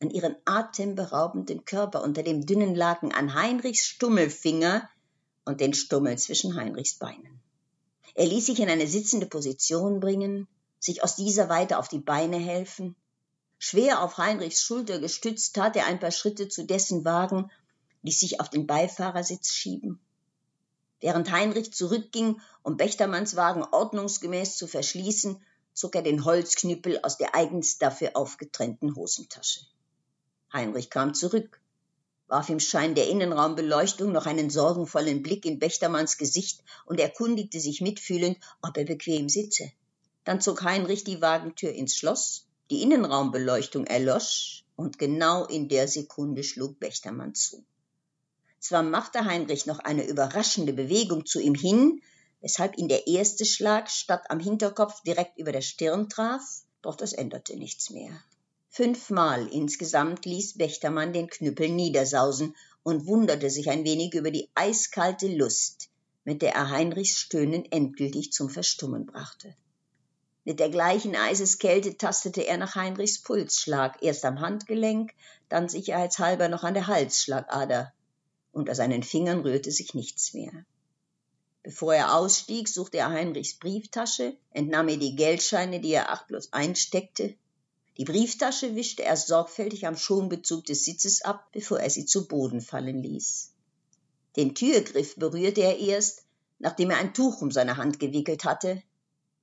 An 0.00 0.10
ihren 0.10 0.36
atemberaubenden 0.44 1.64
Körper 1.64 2.02
unter 2.02 2.22
dem 2.22 2.46
dünnen 2.46 2.74
Laken, 2.74 3.12
an 3.12 3.34
Heinrichs 3.34 3.86
Stummelfinger 3.86 4.88
und 5.44 5.60
den 5.60 5.74
Stummel 5.74 6.18
zwischen 6.18 6.56
Heinrichs 6.56 6.94
Beinen. 6.94 7.40
Er 8.14 8.26
ließ 8.26 8.46
sich 8.46 8.60
in 8.60 8.68
eine 8.68 8.86
sitzende 8.86 9.26
Position 9.26 10.00
bringen, 10.00 10.46
sich 10.78 11.02
aus 11.02 11.16
dieser 11.16 11.48
weiter 11.48 11.78
auf 11.78 11.88
die 11.88 11.98
Beine 11.98 12.36
helfen, 12.38 12.96
Schwer 13.66 14.02
auf 14.02 14.18
Heinrichs 14.18 14.60
Schulter 14.60 14.98
gestützt 14.98 15.56
tat 15.56 15.74
er 15.74 15.86
ein 15.86 15.98
paar 15.98 16.10
Schritte 16.10 16.50
zu 16.50 16.64
dessen 16.66 17.06
Wagen, 17.06 17.50
ließ 18.02 18.20
sich 18.20 18.38
auf 18.38 18.50
den 18.50 18.66
Beifahrersitz 18.66 19.54
schieben. 19.54 19.98
Während 21.00 21.30
Heinrich 21.30 21.72
zurückging, 21.72 22.42
um 22.62 22.76
Bechtermanns 22.76 23.36
Wagen 23.36 23.64
ordnungsgemäß 23.64 24.58
zu 24.58 24.66
verschließen, 24.66 25.42
zog 25.74 25.94
er 25.96 26.02
den 26.02 26.24
Holzknüppel 26.24 27.00
aus 27.02 27.18
der 27.18 27.34
eigens 27.34 27.78
dafür 27.78 28.12
aufgetrennten 28.14 28.96
Hosentasche. 28.96 29.60
Heinrich 30.52 30.88
kam 30.88 31.12
zurück, 31.12 31.60
warf 32.28 32.48
im 32.48 32.60
Schein 32.60 32.94
der 32.94 33.08
Innenraumbeleuchtung 33.08 34.12
noch 34.12 34.24
einen 34.24 34.48
sorgenvollen 34.48 35.22
Blick 35.22 35.44
in 35.44 35.58
Bechtermanns 35.58 36.16
Gesicht 36.16 36.62
und 36.86 37.00
erkundigte 37.00 37.60
sich 37.60 37.82
mitfühlend, 37.82 38.38
ob 38.62 38.76
er 38.78 38.84
bequem 38.84 39.28
sitze. 39.28 39.70
Dann 40.24 40.40
zog 40.40 40.62
Heinrich 40.62 41.04
die 41.04 41.20
Wagentür 41.20 41.72
ins 41.72 41.94
Schloss 41.96 42.46
die 42.70 42.82
Innenraumbeleuchtung 42.82 43.86
erlosch, 43.86 44.64
und 44.76 44.98
genau 44.98 45.44
in 45.44 45.68
der 45.68 45.86
Sekunde 45.86 46.42
schlug 46.42 46.80
Bechtermann 46.80 47.34
zu. 47.34 47.64
Zwar 48.58 48.82
machte 48.82 49.24
Heinrich 49.24 49.66
noch 49.66 49.78
eine 49.78 50.06
überraschende 50.06 50.72
Bewegung 50.72 51.26
zu 51.26 51.40
ihm 51.40 51.54
hin, 51.54 52.00
weshalb 52.44 52.76
ihn 52.76 52.88
der 52.88 53.06
erste 53.06 53.46
Schlag 53.46 53.90
statt 53.90 54.26
am 54.28 54.38
Hinterkopf 54.38 55.00
direkt 55.00 55.38
über 55.38 55.50
der 55.50 55.62
Stirn 55.62 56.10
traf, 56.10 56.42
doch 56.82 56.94
das 56.94 57.14
änderte 57.14 57.56
nichts 57.56 57.88
mehr. 57.88 58.12
Fünfmal 58.68 59.48
insgesamt 59.48 60.26
ließ 60.26 60.58
Bechtermann 60.58 61.14
den 61.14 61.28
Knüppel 61.28 61.70
niedersausen 61.70 62.54
und 62.82 63.06
wunderte 63.06 63.48
sich 63.48 63.70
ein 63.70 63.84
wenig 63.84 64.12
über 64.12 64.30
die 64.30 64.50
eiskalte 64.54 65.26
Lust, 65.26 65.88
mit 66.24 66.42
der 66.42 66.54
er 66.54 66.68
Heinrichs 66.68 67.18
Stöhnen 67.18 67.64
endgültig 67.72 68.30
zum 68.30 68.50
Verstummen 68.50 69.06
brachte. 69.06 69.56
Mit 70.44 70.60
der 70.60 70.68
gleichen 70.68 71.16
Eiseskälte 71.16 71.96
tastete 71.96 72.42
er 72.42 72.58
nach 72.58 72.74
Heinrichs 72.74 73.22
Pulsschlag, 73.22 74.02
erst 74.02 74.26
am 74.26 74.40
Handgelenk, 74.40 75.14
dann 75.48 75.70
sicherheitshalber 75.70 76.50
noch 76.50 76.62
an 76.62 76.74
der 76.74 76.88
Halsschlagader. 76.88 77.94
Unter 78.52 78.74
seinen 78.74 79.02
Fingern 79.02 79.40
rührte 79.40 79.70
sich 79.70 79.94
nichts 79.94 80.34
mehr. 80.34 80.66
Bevor 81.64 81.94
er 81.94 82.14
ausstieg, 82.14 82.68
suchte 82.68 82.98
er 82.98 83.08
Heinrichs 83.08 83.54
Brieftasche, 83.54 84.36
entnahm 84.50 84.88
ihr 84.90 84.98
die 84.98 85.16
Geldscheine, 85.16 85.80
die 85.80 85.92
er 85.92 86.12
achtlos 86.12 86.52
einsteckte. 86.52 87.34
Die 87.96 88.04
Brieftasche 88.04 88.76
wischte 88.76 89.02
er 89.02 89.16
sorgfältig 89.16 89.86
am 89.86 89.96
Schonbezug 89.96 90.66
des 90.66 90.84
Sitzes 90.84 91.22
ab, 91.22 91.48
bevor 91.52 91.80
er 91.80 91.88
sie 91.88 92.04
zu 92.04 92.28
Boden 92.28 92.60
fallen 92.60 93.02
ließ. 93.02 93.50
Den 94.36 94.54
Türgriff 94.54 95.16
berührte 95.16 95.62
er 95.62 95.78
erst, 95.78 96.24
nachdem 96.58 96.90
er 96.90 96.98
ein 96.98 97.14
Tuch 97.14 97.40
um 97.40 97.50
seine 97.50 97.78
Hand 97.78 97.98
gewickelt 97.98 98.44
hatte, 98.44 98.82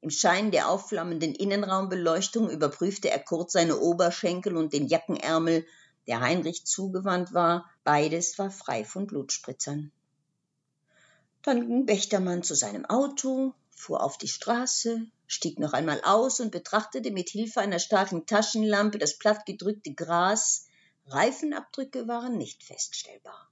im 0.01 0.09
Schein 0.09 0.51
der 0.51 0.69
aufflammenden 0.69 1.33
Innenraumbeleuchtung 1.33 2.49
überprüfte 2.49 3.09
er 3.09 3.19
kurz 3.19 3.53
seine 3.53 3.77
Oberschenkel 3.77 4.57
und 4.57 4.73
den 4.73 4.87
Jackenärmel, 4.87 5.65
der 6.07 6.21
Heinrich 6.21 6.65
zugewandt 6.65 7.33
war. 7.33 7.69
Beides 7.83 8.37
war 8.39 8.49
frei 8.49 8.83
von 8.83 9.05
Blutspritzern. 9.05 9.91
Dann 11.43 11.67
ging 11.67 11.85
Bechtermann 11.85 12.43
zu 12.43 12.55
seinem 12.55 12.85
Auto, 12.85 13.53
fuhr 13.71 14.03
auf 14.03 14.17
die 14.17 14.27
Straße, 14.27 15.07
stieg 15.25 15.57
noch 15.57 15.73
einmal 15.73 16.01
aus 16.03 16.39
und 16.39 16.51
betrachtete 16.51 17.09
mit 17.09 17.29
Hilfe 17.29 17.61
einer 17.61 17.79
starken 17.79 18.27
Taschenlampe 18.27 18.99
das 18.99 19.17
plattgedrückte 19.17 19.93
Gras. 19.93 20.67
Reifenabdrücke 21.07 22.07
waren 22.07 22.37
nicht 22.37 22.63
feststellbar. 22.63 23.49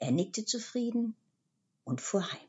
Er 0.00 0.10
nickte 0.10 0.44
zufrieden 0.44 1.14
und 1.84 2.00
fuhr 2.00 2.32
heim. 2.32 2.40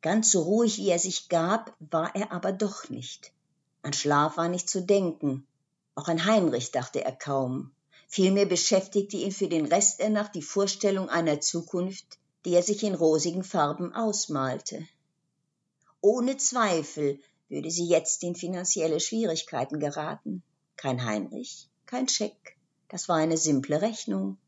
Ganz 0.00 0.30
so 0.30 0.42
ruhig, 0.42 0.78
wie 0.78 0.88
er 0.88 0.98
sich 0.98 1.28
gab, 1.28 1.76
war 1.78 2.14
er 2.14 2.32
aber 2.32 2.52
doch 2.52 2.88
nicht. 2.88 3.32
An 3.82 3.92
Schlaf 3.92 4.36
war 4.36 4.48
nicht 4.48 4.68
zu 4.70 4.82
denken. 4.82 5.46
Auch 5.94 6.08
an 6.08 6.24
Heinrich 6.24 6.70
dachte 6.70 7.04
er 7.04 7.12
kaum. 7.12 7.72
Vielmehr 8.06 8.46
beschäftigte 8.46 9.16
ihn 9.16 9.32
für 9.32 9.48
den 9.48 9.66
Rest 9.66 10.00
der 10.00 10.10
Nacht 10.10 10.34
die 10.34 10.42
Vorstellung 10.42 11.08
einer 11.08 11.40
Zukunft, 11.40 12.18
die 12.44 12.54
er 12.54 12.62
sich 12.62 12.82
in 12.82 12.94
rosigen 12.94 13.44
Farben 13.44 13.94
ausmalte. 13.94 14.86
Ohne 16.00 16.36
Zweifel 16.36 17.20
würde 17.48 17.70
sie 17.70 17.86
jetzt 17.86 18.22
in 18.22 18.34
finanzielle 18.34 18.98
Schwierigkeiten 18.98 19.78
geraten. 19.78 20.42
Kein 20.76 21.04
Heinrich, 21.04 21.68
kein 21.86 22.08
Scheck. 22.08 22.56
Das 22.88 23.08
war 23.08 23.16
eine 23.16 23.36
simple 23.36 23.82
Rechnung. 23.82 24.38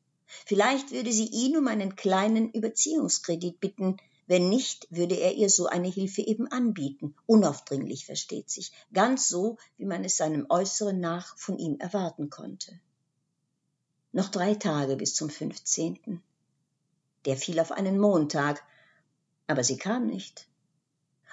Vielleicht 0.46 0.90
würde 0.90 1.12
sie 1.12 1.26
ihn 1.26 1.56
um 1.56 1.68
einen 1.68 1.96
kleinen 1.96 2.50
Überziehungskredit 2.50 3.60
bitten, 3.60 3.98
wenn 4.26 4.48
nicht, 4.48 4.86
würde 4.90 5.16
er 5.16 5.34
ihr 5.34 5.50
so 5.50 5.66
eine 5.66 5.88
Hilfe 5.88 6.22
eben 6.22 6.48
anbieten, 6.48 7.14
unaufdringlich 7.26 8.06
versteht 8.06 8.48
sich, 8.48 8.72
ganz 8.92 9.28
so, 9.28 9.58
wie 9.76 9.84
man 9.84 10.02
es 10.02 10.16
seinem 10.16 10.46
Äußeren 10.48 10.98
nach 10.98 11.36
von 11.36 11.58
ihm 11.58 11.78
erwarten 11.78 12.30
konnte. 12.30 12.80
Noch 14.12 14.30
drei 14.30 14.54
Tage 14.54 14.96
bis 14.96 15.14
zum 15.14 15.28
15. 15.28 16.22
Der 17.26 17.36
fiel 17.36 17.58
auf 17.60 17.72
einen 17.72 17.98
Montag, 17.98 18.62
aber 19.46 19.64
sie 19.64 19.76
kam 19.76 20.06
nicht. 20.06 20.46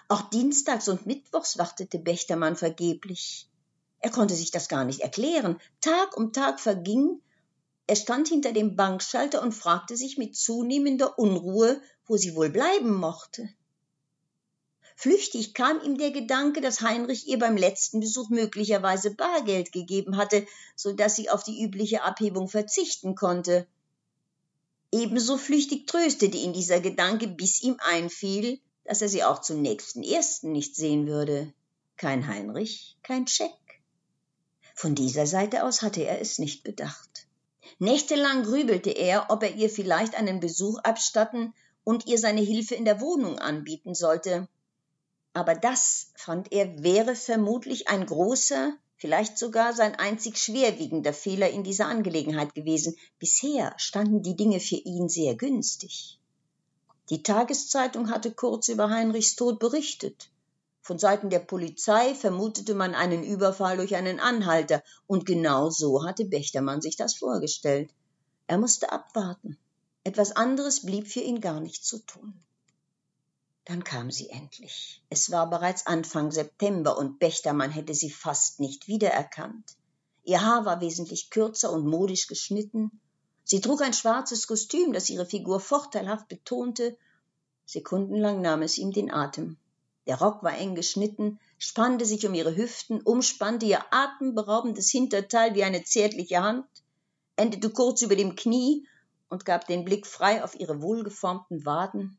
Auch 0.08 0.22
dienstags 0.30 0.88
und 0.90 1.06
mittwochs 1.06 1.58
wartete 1.58 2.00
Bechtermann 2.00 2.56
vergeblich. 2.56 3.48
Er 4.00 4.10
konnte 4.10 4.36
sich 4.36 4.52
das 4.52 4.68
gar 4.68 4.84
nicht 4.84 5.02
erklären. 5.02 5.60
Tag 5.80 6.18
um 6.18 6.34
Tag 6.34 6.60
verging, 6.60 7.22
er 7.88 7.96
stand 7.96 8.28
hinter 8.28 8.54
dem 8.54 8.76
Bankschalter 8.76 9.42
und 9.42 9.54
fragte 9.54 9.98
sich 9.98 10.18
mit 10.18 10.36
zunehmender 10.36 11.20
Unruhe, 11.20 11.82
wo 12.06 12.18
sie 12.18 12.36
wohl 12.36 12.50
bleiben 12.50 12.94
mochte. 12.94 13.50
Flüchtig 14.96 15.54
kam 15.54 15.82
ihm 15.82 15.98
der 15.98 16.12
Gedanke, 16.12 16.62
dass 16.62 16.82
Heinrich 16.82 17.28
ihr 17.28 17.40
beim 17.40 17.58
letzten 17.58 18.00
Besuch 18.00 18.30
möglicherweise 18.30 19.16
Bargeld 19.16 19.72
gegeben 19.72 20.16
hatte, 20.16 20.46
so 20.76 20.94
dass 20.94 21.16
sie 21.16 21.30
auf 21.30 21.44
die 21.44 21.62
übliche 21.62 22.04
Abhebung 22.04 22.48
verzichten 22.48 23.16
konnte. 23.16 23.68
Ebenso 24.92 25.38
flüchtig 25.38 25.88
tröstete 25.88 26.38
ihn 26.38 26.54
dieser 26.54 26.82
Gedanke, 26.82 27.28
bis 27.28 27.62
ihm 27.64 27.78
einfiel, 27.80 28.60
dass 28.84 29.02
er 29.02 29.10
sie 29.10 29.24
auch 29.24 29.40
zum 29.40 29.62
nächsten 29.62 30.04
ersten 30.04 30.52
nicht 30.52 30.76
sehen 30.76 31.08
würde. 31.08 31.54
Kein 31.96 32.28
Heinrich, 32.28 32.98
kein 33.04 33.28
Scheck. 33.28 33.52
Von 34.76 34.96
dieser 34.96 35.28
Seite 35.28 35.64
aus 35.64 35.82
hatte 35.82 36.04
er 36.04 36.20
es 36.20 36.40
nicht 36.40 36.64
bedacht. 36.64 37.28
Nächtelang 37.80 38.44
grübelte 38.44 38.90
er, 38.90 39.28
ob 39.30 39.44
er 39.44 39.56
ihr 39.56 39.70
vielleicht 39.70 40.16
einen 40.16 40.40
Besuch 40.40 40.80
abstatten 40.80 41.54
und 41.84 42.08
ihr 42.08 42.18
seine 42.18 42.42
Hilfe 42.42 42.76
in 42.76 42.86
der 42.86 43.00
Wohnung 43.00 43.40
anbieten 43.40 43.96
sollte. 43.96 44.48
Aber 45.34 45.56
das, 45.56 46.12
fand 46.16 46.52
er, 46.52 46.84
wäre 46.84 47.16
vermutlich 47.16 47.88
ein 47.88 48.06
großer, 48.06 48.74
vielleicht 49.02 49.40
sogar 49.40 49.74
sein 49.74 49.96
einzig 49.96 50.38
schwerwiegender 50.38 51.12
Fehler 51.12 51.50
in 51.50 51.64
dieser 51.64 51.88
Angelegenheit 51.88 52.54
gewesen. 52.54 52.96
Bisher 53.18 53.74
standen 53.78 54.22
die 54.22 54.36
Dinge 54.36 54.60
für 54.60 54.76
ihn 54.76 55.10
sehr 55.10 55.34
günstig. 55.34 56.20
Die 57.10 57.24
Tageszeitung 57.24 58.12
hatte 58.12 58.32
kurz 58.32 58.68
über 58.68 58.92
Heinrichs 58.92 59.36
Tod 59.36 59.58
berichtet. 59.58 60.30
Von 60.84 61.00
Seiten 61.00 61.32
der 61.32 61.40
Polizei 61.40 62.14
vermutete 62.14 62.76
man 62.76 62.94
einen 62.94 63.24
Überfall 63.24 63.78
durch 63.78 63.96
einen 63.96 64.20
Anhalter, 64.20 64.84
und 65.08 65.26
genau 65.26 65.72
so 65.72 66.06
hatte 66.06 66.26
Bechtermann 66.26 66.82
sich 66.82 66.96
das 66.96 67.16
vorgestellt. 67.16 67.90
Er 68.46 68.60
musste 68.60 68.92
abwarten. 68.92 69.58
Etwas 70.04 70.36
anderes 70.36 70.86
blieb 70.86 71.08
für 71.08 71.22
ihn 71.22 71.42
gar 71.42 71.60
nicht 71.60 71.84
zu 71.84 71.98
tun. 72.06 72.36
Dann 73.66 73.84
kam 73.84 74.10
sie 74.10 74.30
endlich. 74.30 75.02
Es 75.10 75.32
war 75.32 75.50
bereits 75.50 75.86
Anfang 75.86 76.32
September 76.32 76.98
und 76.98 77.20
Bechtermann 77.20 77.72
hätte 77.72 77.94
sie 77.94 78.10
fast 78.10 78.60
nicht 78.60 78.88
wiedererkannt. 78.88 79.76
Ihr 80.24 80.42
Haar 80.42 80.66
war 80.66 80.82
wesentlich 80.82 81.30
kürzer 81.30 81.72
und 81.72 81.86
modisch 81.86 82.28
geschnitten. 82.28 83.00
Sie 83.44 83.62
trug 83.62 83.82
ein 83.82 83.94
schwarzes 83.94 84.48
Kostüm, 84.48 84.94
das 84.94 85.10
ihre 85.10 85.26
Figur 85.26 85.60
vorteilhaft 85.60 86.28
betonte. 86.28 86.98
Sekundenlang 87.66 88.42
nahm 88.42 88.62
es 88.62 88.78
ihm 88.78 88.92
den 88.92 89.12
Atem. 89.12 89.58
Der 90.08 90.20
Rock 90.20 90.42
war 90.44 90.58
eng 90.58 90.74
geschnitten, 90.74 91.40
spannte 91.60 92.06
sich 92.06 92.26
um 92.26 92.34
ihre 92.34 92.56
Hüften, 92.56 93.02
umspannte 93.02 93.68
ihr 93.68 93.84
atemberaubendes 93.92 94.90
Hinterteil 94.90 95.54
wie 95.54 95.64
eine 95.64 95.84
zärtliche 95.84 96.42
Hand, 96.42 96.66
endete 97.36 97.70
kurz 97.70 98.02
über 98.02 98.16
dem 98.16 98.36
Knie 98.36 98.88
und 99.30 99.46
gab 99.46 99.68
den 99.68 99.86
Blick 99.86 100.08
frei 100.08 100.44
auf 100.44 100.60
ihre 100.60 100.82
wohlgeformten 100.82 101.66
Waden. 101.66 102.18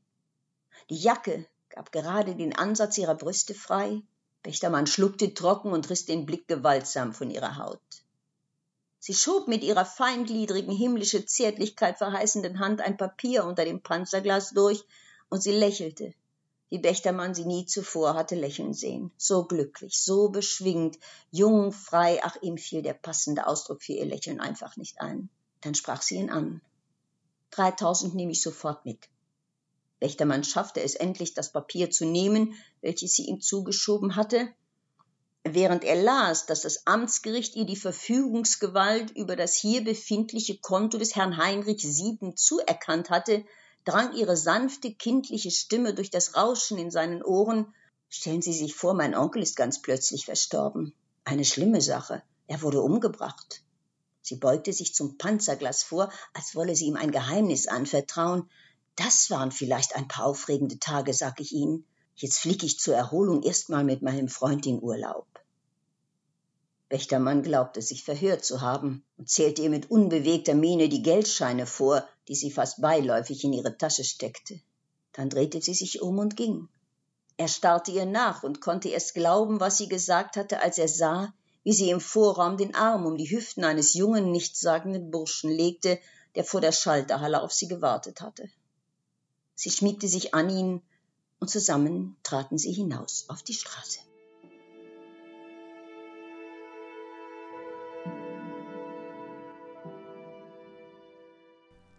Die 0.91 0.97
Jacke 0.97 1.47
gab 1.69 1.93
gerade 1.93 2.35
den 2.35 2.55
Ansatz 2.55 2.99
ihrer 2.99 3.15
Brüste 3.15 3.55
frei. 3.55 4.03
Bechtermann 4.43 4.87
schluckte 4.87 5.35
trocken 5.35 5.73
und 5.73 5.89
riss 5.89 6.05
den 6.05 6.27
Blick 6.27 6.49
gewaltsam 6.49 7.13
von 7.13 7.31
ihrer 7.31 7.57
Haut. 7.59 7.81
Sie 8.99 9.15
schob 9.15 9.49
mit 9.49 9.65
ihrer 9.65 9.85
feingliedrigen, 9.85 10.73
himmlische 10.73 11.27
Zärtlichkeit 11.27 11.99
verheißenden 11.99 12.61
Hand 12.61 12.81
ein 12.81 12.97
Papier 12.97 13.45
unter 13.45 13.65
dem 13.65 13.83
Panzerglas 13.83 14.51
durch, 14.51 14.85
und 15.29 15.43
sie 15.43 15.51
lächelte, 15.51 16.15
wie 16.69 16.79
Bechtermann 16.79 17.35
sie 17.35 17.45
nie 17.45 17.67
zuvor 17.67 18.15
hatte 18.15 18.35
lächeln 18.35 18.75
sehen. 18.75 19.11
So 19.17 19.45
glücklich, 19.45 20.01
so 20.01 20.29
beschwingt, 20.29 20.99
jung, 21.31 21.73
frei, 21.73 22.21
ach, 22.23 22.37
ihm 22.43 22.59
fiel 22.59 22.83
der 22.83 22.95
passende 22.95 23.47
Ausdruck 23.47 23.83
für 23.83 23.93
ihr 23.93 24.07
Lächeln 24.07 24.41
einfach 24.41 24.77
nicht 24.77 25.01
ein. 25.01 25.29
Dann 25.63 25.75
sprach 25.75 26.03
sie 26.03 26.17
ihn 26.17 26.31
an. 26.31 26.61
Dreitausend 27.51 28.15
nehme 28.15 28.33
ich 28.33 28.43
sofort 28.43 28.85
mit. 28.85 29.09
Bechtermann 30.03 30.43
schaffte 30.43 30.83
es 30.83 30.97
endlich, 30.97 31.33
das 31.33 31.53
Papier 31.53 31.89
zu 31.93 32.05
nehmen, 32.05 32.57
welches 32.81 33.15
sie 33.15 33.27
ihm 33.27 33.41
zugeschoben 33.41 34.17
hatte. 34.17 34.49
Während 35.45 35.85
er 35.85 35.95
las, 35.95 36.45
dass 36.45 36.63
das 36.63 36.89
Amtsgericht 36.89 37.55
ihr 37.55 37.67
die 37.67 37.77
Verfügungsgewalt 37.77 39.13
über 39.13 39.37
das 39.37 39.55
hier 39.55 39.85
befindliche 39.85 40.59
Konto 40.59 40.99
des 40.99 41.15
Herrn 41.15 41.37
Heinrich 41.37 41.83
Sieben 41.83 42.37
zuerkannt 42.37 43.11
hatte, 43.11 43.45
drang 43.85 44.13
ihre 44.15 44.37
sanfte, 44.37 44.93
kindliche 44.93 45.53
Stimme 45.53 45.95
durch 45.95 46.11
das 46.11 46.35
Rauschen 46.35 46.79
in 46.79 46.91
seinen 46.91 47.23
Ohren. 47.23 47.73
Stellen 48.09 48.43
Sie 48.43 48.53
sich 48.53 48.75
vor, 48.75 48.95
mein 48.95 49.15
Onkel 49.15 49.41
ist 49.41 49.55
ganz 49.55 49.83
plötzlich 49.83 50.25
verstorben. 50.25 50.95
Eine 51.23 51.45
schlimme 51.45 51.81
Sache. 51.81 52.25
Er 52.49 52.61
wurde 52.63 52.83
umgebracht. 52.83 53.63
Sie 54.21 54.35
beugte 54.35 54.73
sich 54.73 54.97
zum 54.97 55.17
Panzerglas 55.17 55.85
vor, 55.85 56.13
als 56.35 56.57
wolle 56.57 56.75
sie 56.75 56.87
ihm 56.87 56.97
ein 56.97 57.13
Geheimnis 57.13 57.69
anvertrauen. 57.69 58.51
Das 58.97 59.31
waren 59.31 59.51
vielleicht 59.51 59.97
ein 59.97 60.09
paar 60.09 60.27
aufregende 60.27 60.79
Tage, 60.79 61.15
sag 61.15 61.41
ich 61.41 61.53
Ihnen. 61.53 61.87
Jetzt 62.15 62.39
flieg 62.39 62.63
ich 62.63 62.79
zur 62.79 62.95
Erholung 62.95 63.43
erstmal 63.43 63.85
mit 63.85 64.03
meinem 64.03 64.29
Freund 64.29 64.67
in 64.67 64.83
Urlaub. 64.83 65.27
Wächtermann 66.91 67.43
glaubte 67.43 67.81
sich 67.81 68.05
verhört 68.05 68.45
zu 68.45 68.61
haben 68.61 69.03
und 69.17 69.31
zählte 69.31 69.63
ihr 69.63 69.71
mit 69.71 69.91
unbewegter 69.91 70.55
Miene 70.55 70.91
die 70.91 71.03
Geldscheine 71.03 71.67
vor, 71.67 72.07
die 72.29 72.35
sie 72.35 72.51
fast 72.51 72.83
beiläufig 72.83 73.43
in 73.45 73.55
ihre 73.55 73.79
Tasche 73.79 74.05
steckte. 74.05 74.61
Dann 75.15 75.31
drehte 75.31 75.63
sie 75.63 75.73
sich 75.73 76.03
um 76.03 76.19
und 76.19 76.37
ging. 76.37 76.69
Er 77.39 77.49
starrte 77.49 77.93
ihr 77.93 78.05
nach 78.05 78.43
und 78.43 78.61
konnte 78.61 78.91
erst 78.91 79.15
glauben, 79.15 79.59
was 79.59 79.79
sie 79.79 79.89
gesagt 79.89 80.37
hatte, 80.37 80.63
als 80.63 80.77
er 80.77 80.89
sah, 80.89 81.33
wie 81.65 81.73
sie 81.73 81.89
im 81.89 82.01
Vorraum 82.01 82.59
den 82.59 82.75
Arm 82.75 83.07
um 83.07 83.17
die 83.17 83.31
Hüften 83.31 83.65
eines 83.65 83.95
jungen, 83.95 84.31
nichtssagenden 84.31 85.11
Burschen 85.11 85.51
legte, 85.51 85.99
der 86.35 86.45
vor 86.45 86.61
der 86.61 86.73
Schalterhalle 86.73 87.41
auf 87.41 87.53
sie 87.53 87.69
gewartet 87.69 88.21
hatte. 88.21 88.51
Sie 89.55 89.71
schmiegte 89.71 90.09
sich 90.09 90.35
an 90.35 90.51
ihn 90.51 90.83
und 91.41 91.49
zusammen 91.49 92.17
traten 92.23 92.59
sie 92.59 92.73
hinaus 92.73 93.27
auf 93.29 93.43
die 93.43 93.55
Straße. 93.55 94.01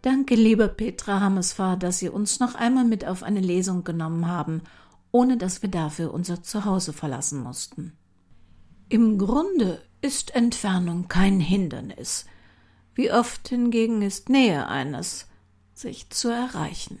Danke, 0.04 0.34
lieber 0.34 0.68
Petra 0.68 1.20
Hammesfahr, 1.20 1.78
dass 1.78 1.98
Sie 1.98 2.10
uns 2.10 2.38
noch 2.38 2.54
einmal 2.54 2.84
mit 2.84 3.06
auf 3.06 3.22
eine 3.22 3.40
Lesung 3.40 3.84
genommen 3.84 4.28
haben, 4.28 4.62
ohne 5.12 5.38
dass 5.38 5.62
wir 5.62 5.70
dafür 5.70 6.12
unser 6.12 6.42
Zuhause 6.42 6.92
verlassen 6.92 7.42
mussten. 7.42 7.96
Im 8.90 9.16
Grunde 9.16 9.80
ist 10.02 10.34
Entfernung 10.34 11.08
kein 11.08 11.40
Hindernis. 11.40 12.26
Wie 12.94 13.10
oft 13.12 13.48
hingegen 13.48 14.02
ist 14.02 14.28
Nähe 14.28 14.68
eines, 14.68 15.26
sich 15.72 16.10
zu 16.10 16.28
erreichen. 16.28 16.98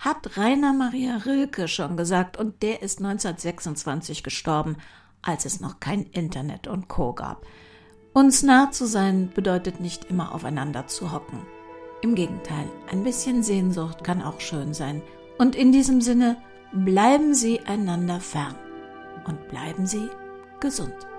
Hat 0.00 0.38
Rainer 0.38 0.72
Maria 0.72 1.18
Rilke 1.18 1.68
schon 1.68 1.98
gesagt, 1.98 2.38
und 2.38 2.62
der 2.62 2.80
ist 2.80 3.00
1926 3.00 4.22
gestorben, 4.22 4.78
als 5.20 5.44
es 5.44 5.60
noch 5.60 5.78
kein 5.78 6.04
Internet 6.04 6.66
und 6.66 6.88
Co. 6.88 7.12
gab. 7.12 7.44
Uns 8.14 8.42
nah 8.42 8.70
zu 8.70 8.86
sein 8.86 9.30
bedeutet 9.34 9.78
nicht 9.78 10.06
immer 10.06 10.34
aufeinander 10.34 10.86
zu 10.86 11.12
hocken. 11.12 11.46
Im 12.00 12.14
Gegenteil, 12.14 12.66
ein 12.90 13.04
bisschen 13.04 13.42
Sehnsucht 13.42 14.02
kann 14.02 14.22
auch 14.22 14.40
schön 14.40 14.72
sein. 14.72 15.02
Und 15.36 15.54
in 15.54 15.70
diesem 15.70 16.00
Sinne 16.00 16.38
bleiben 16.72 17.34
Sie 17.34 17.60
einander 17.60 18.20
fern 18.20 18.54
und 19.26 19.48
bleiben 19.48 19.86
Sie 19.86 20.08
gesund. 20.60 21.09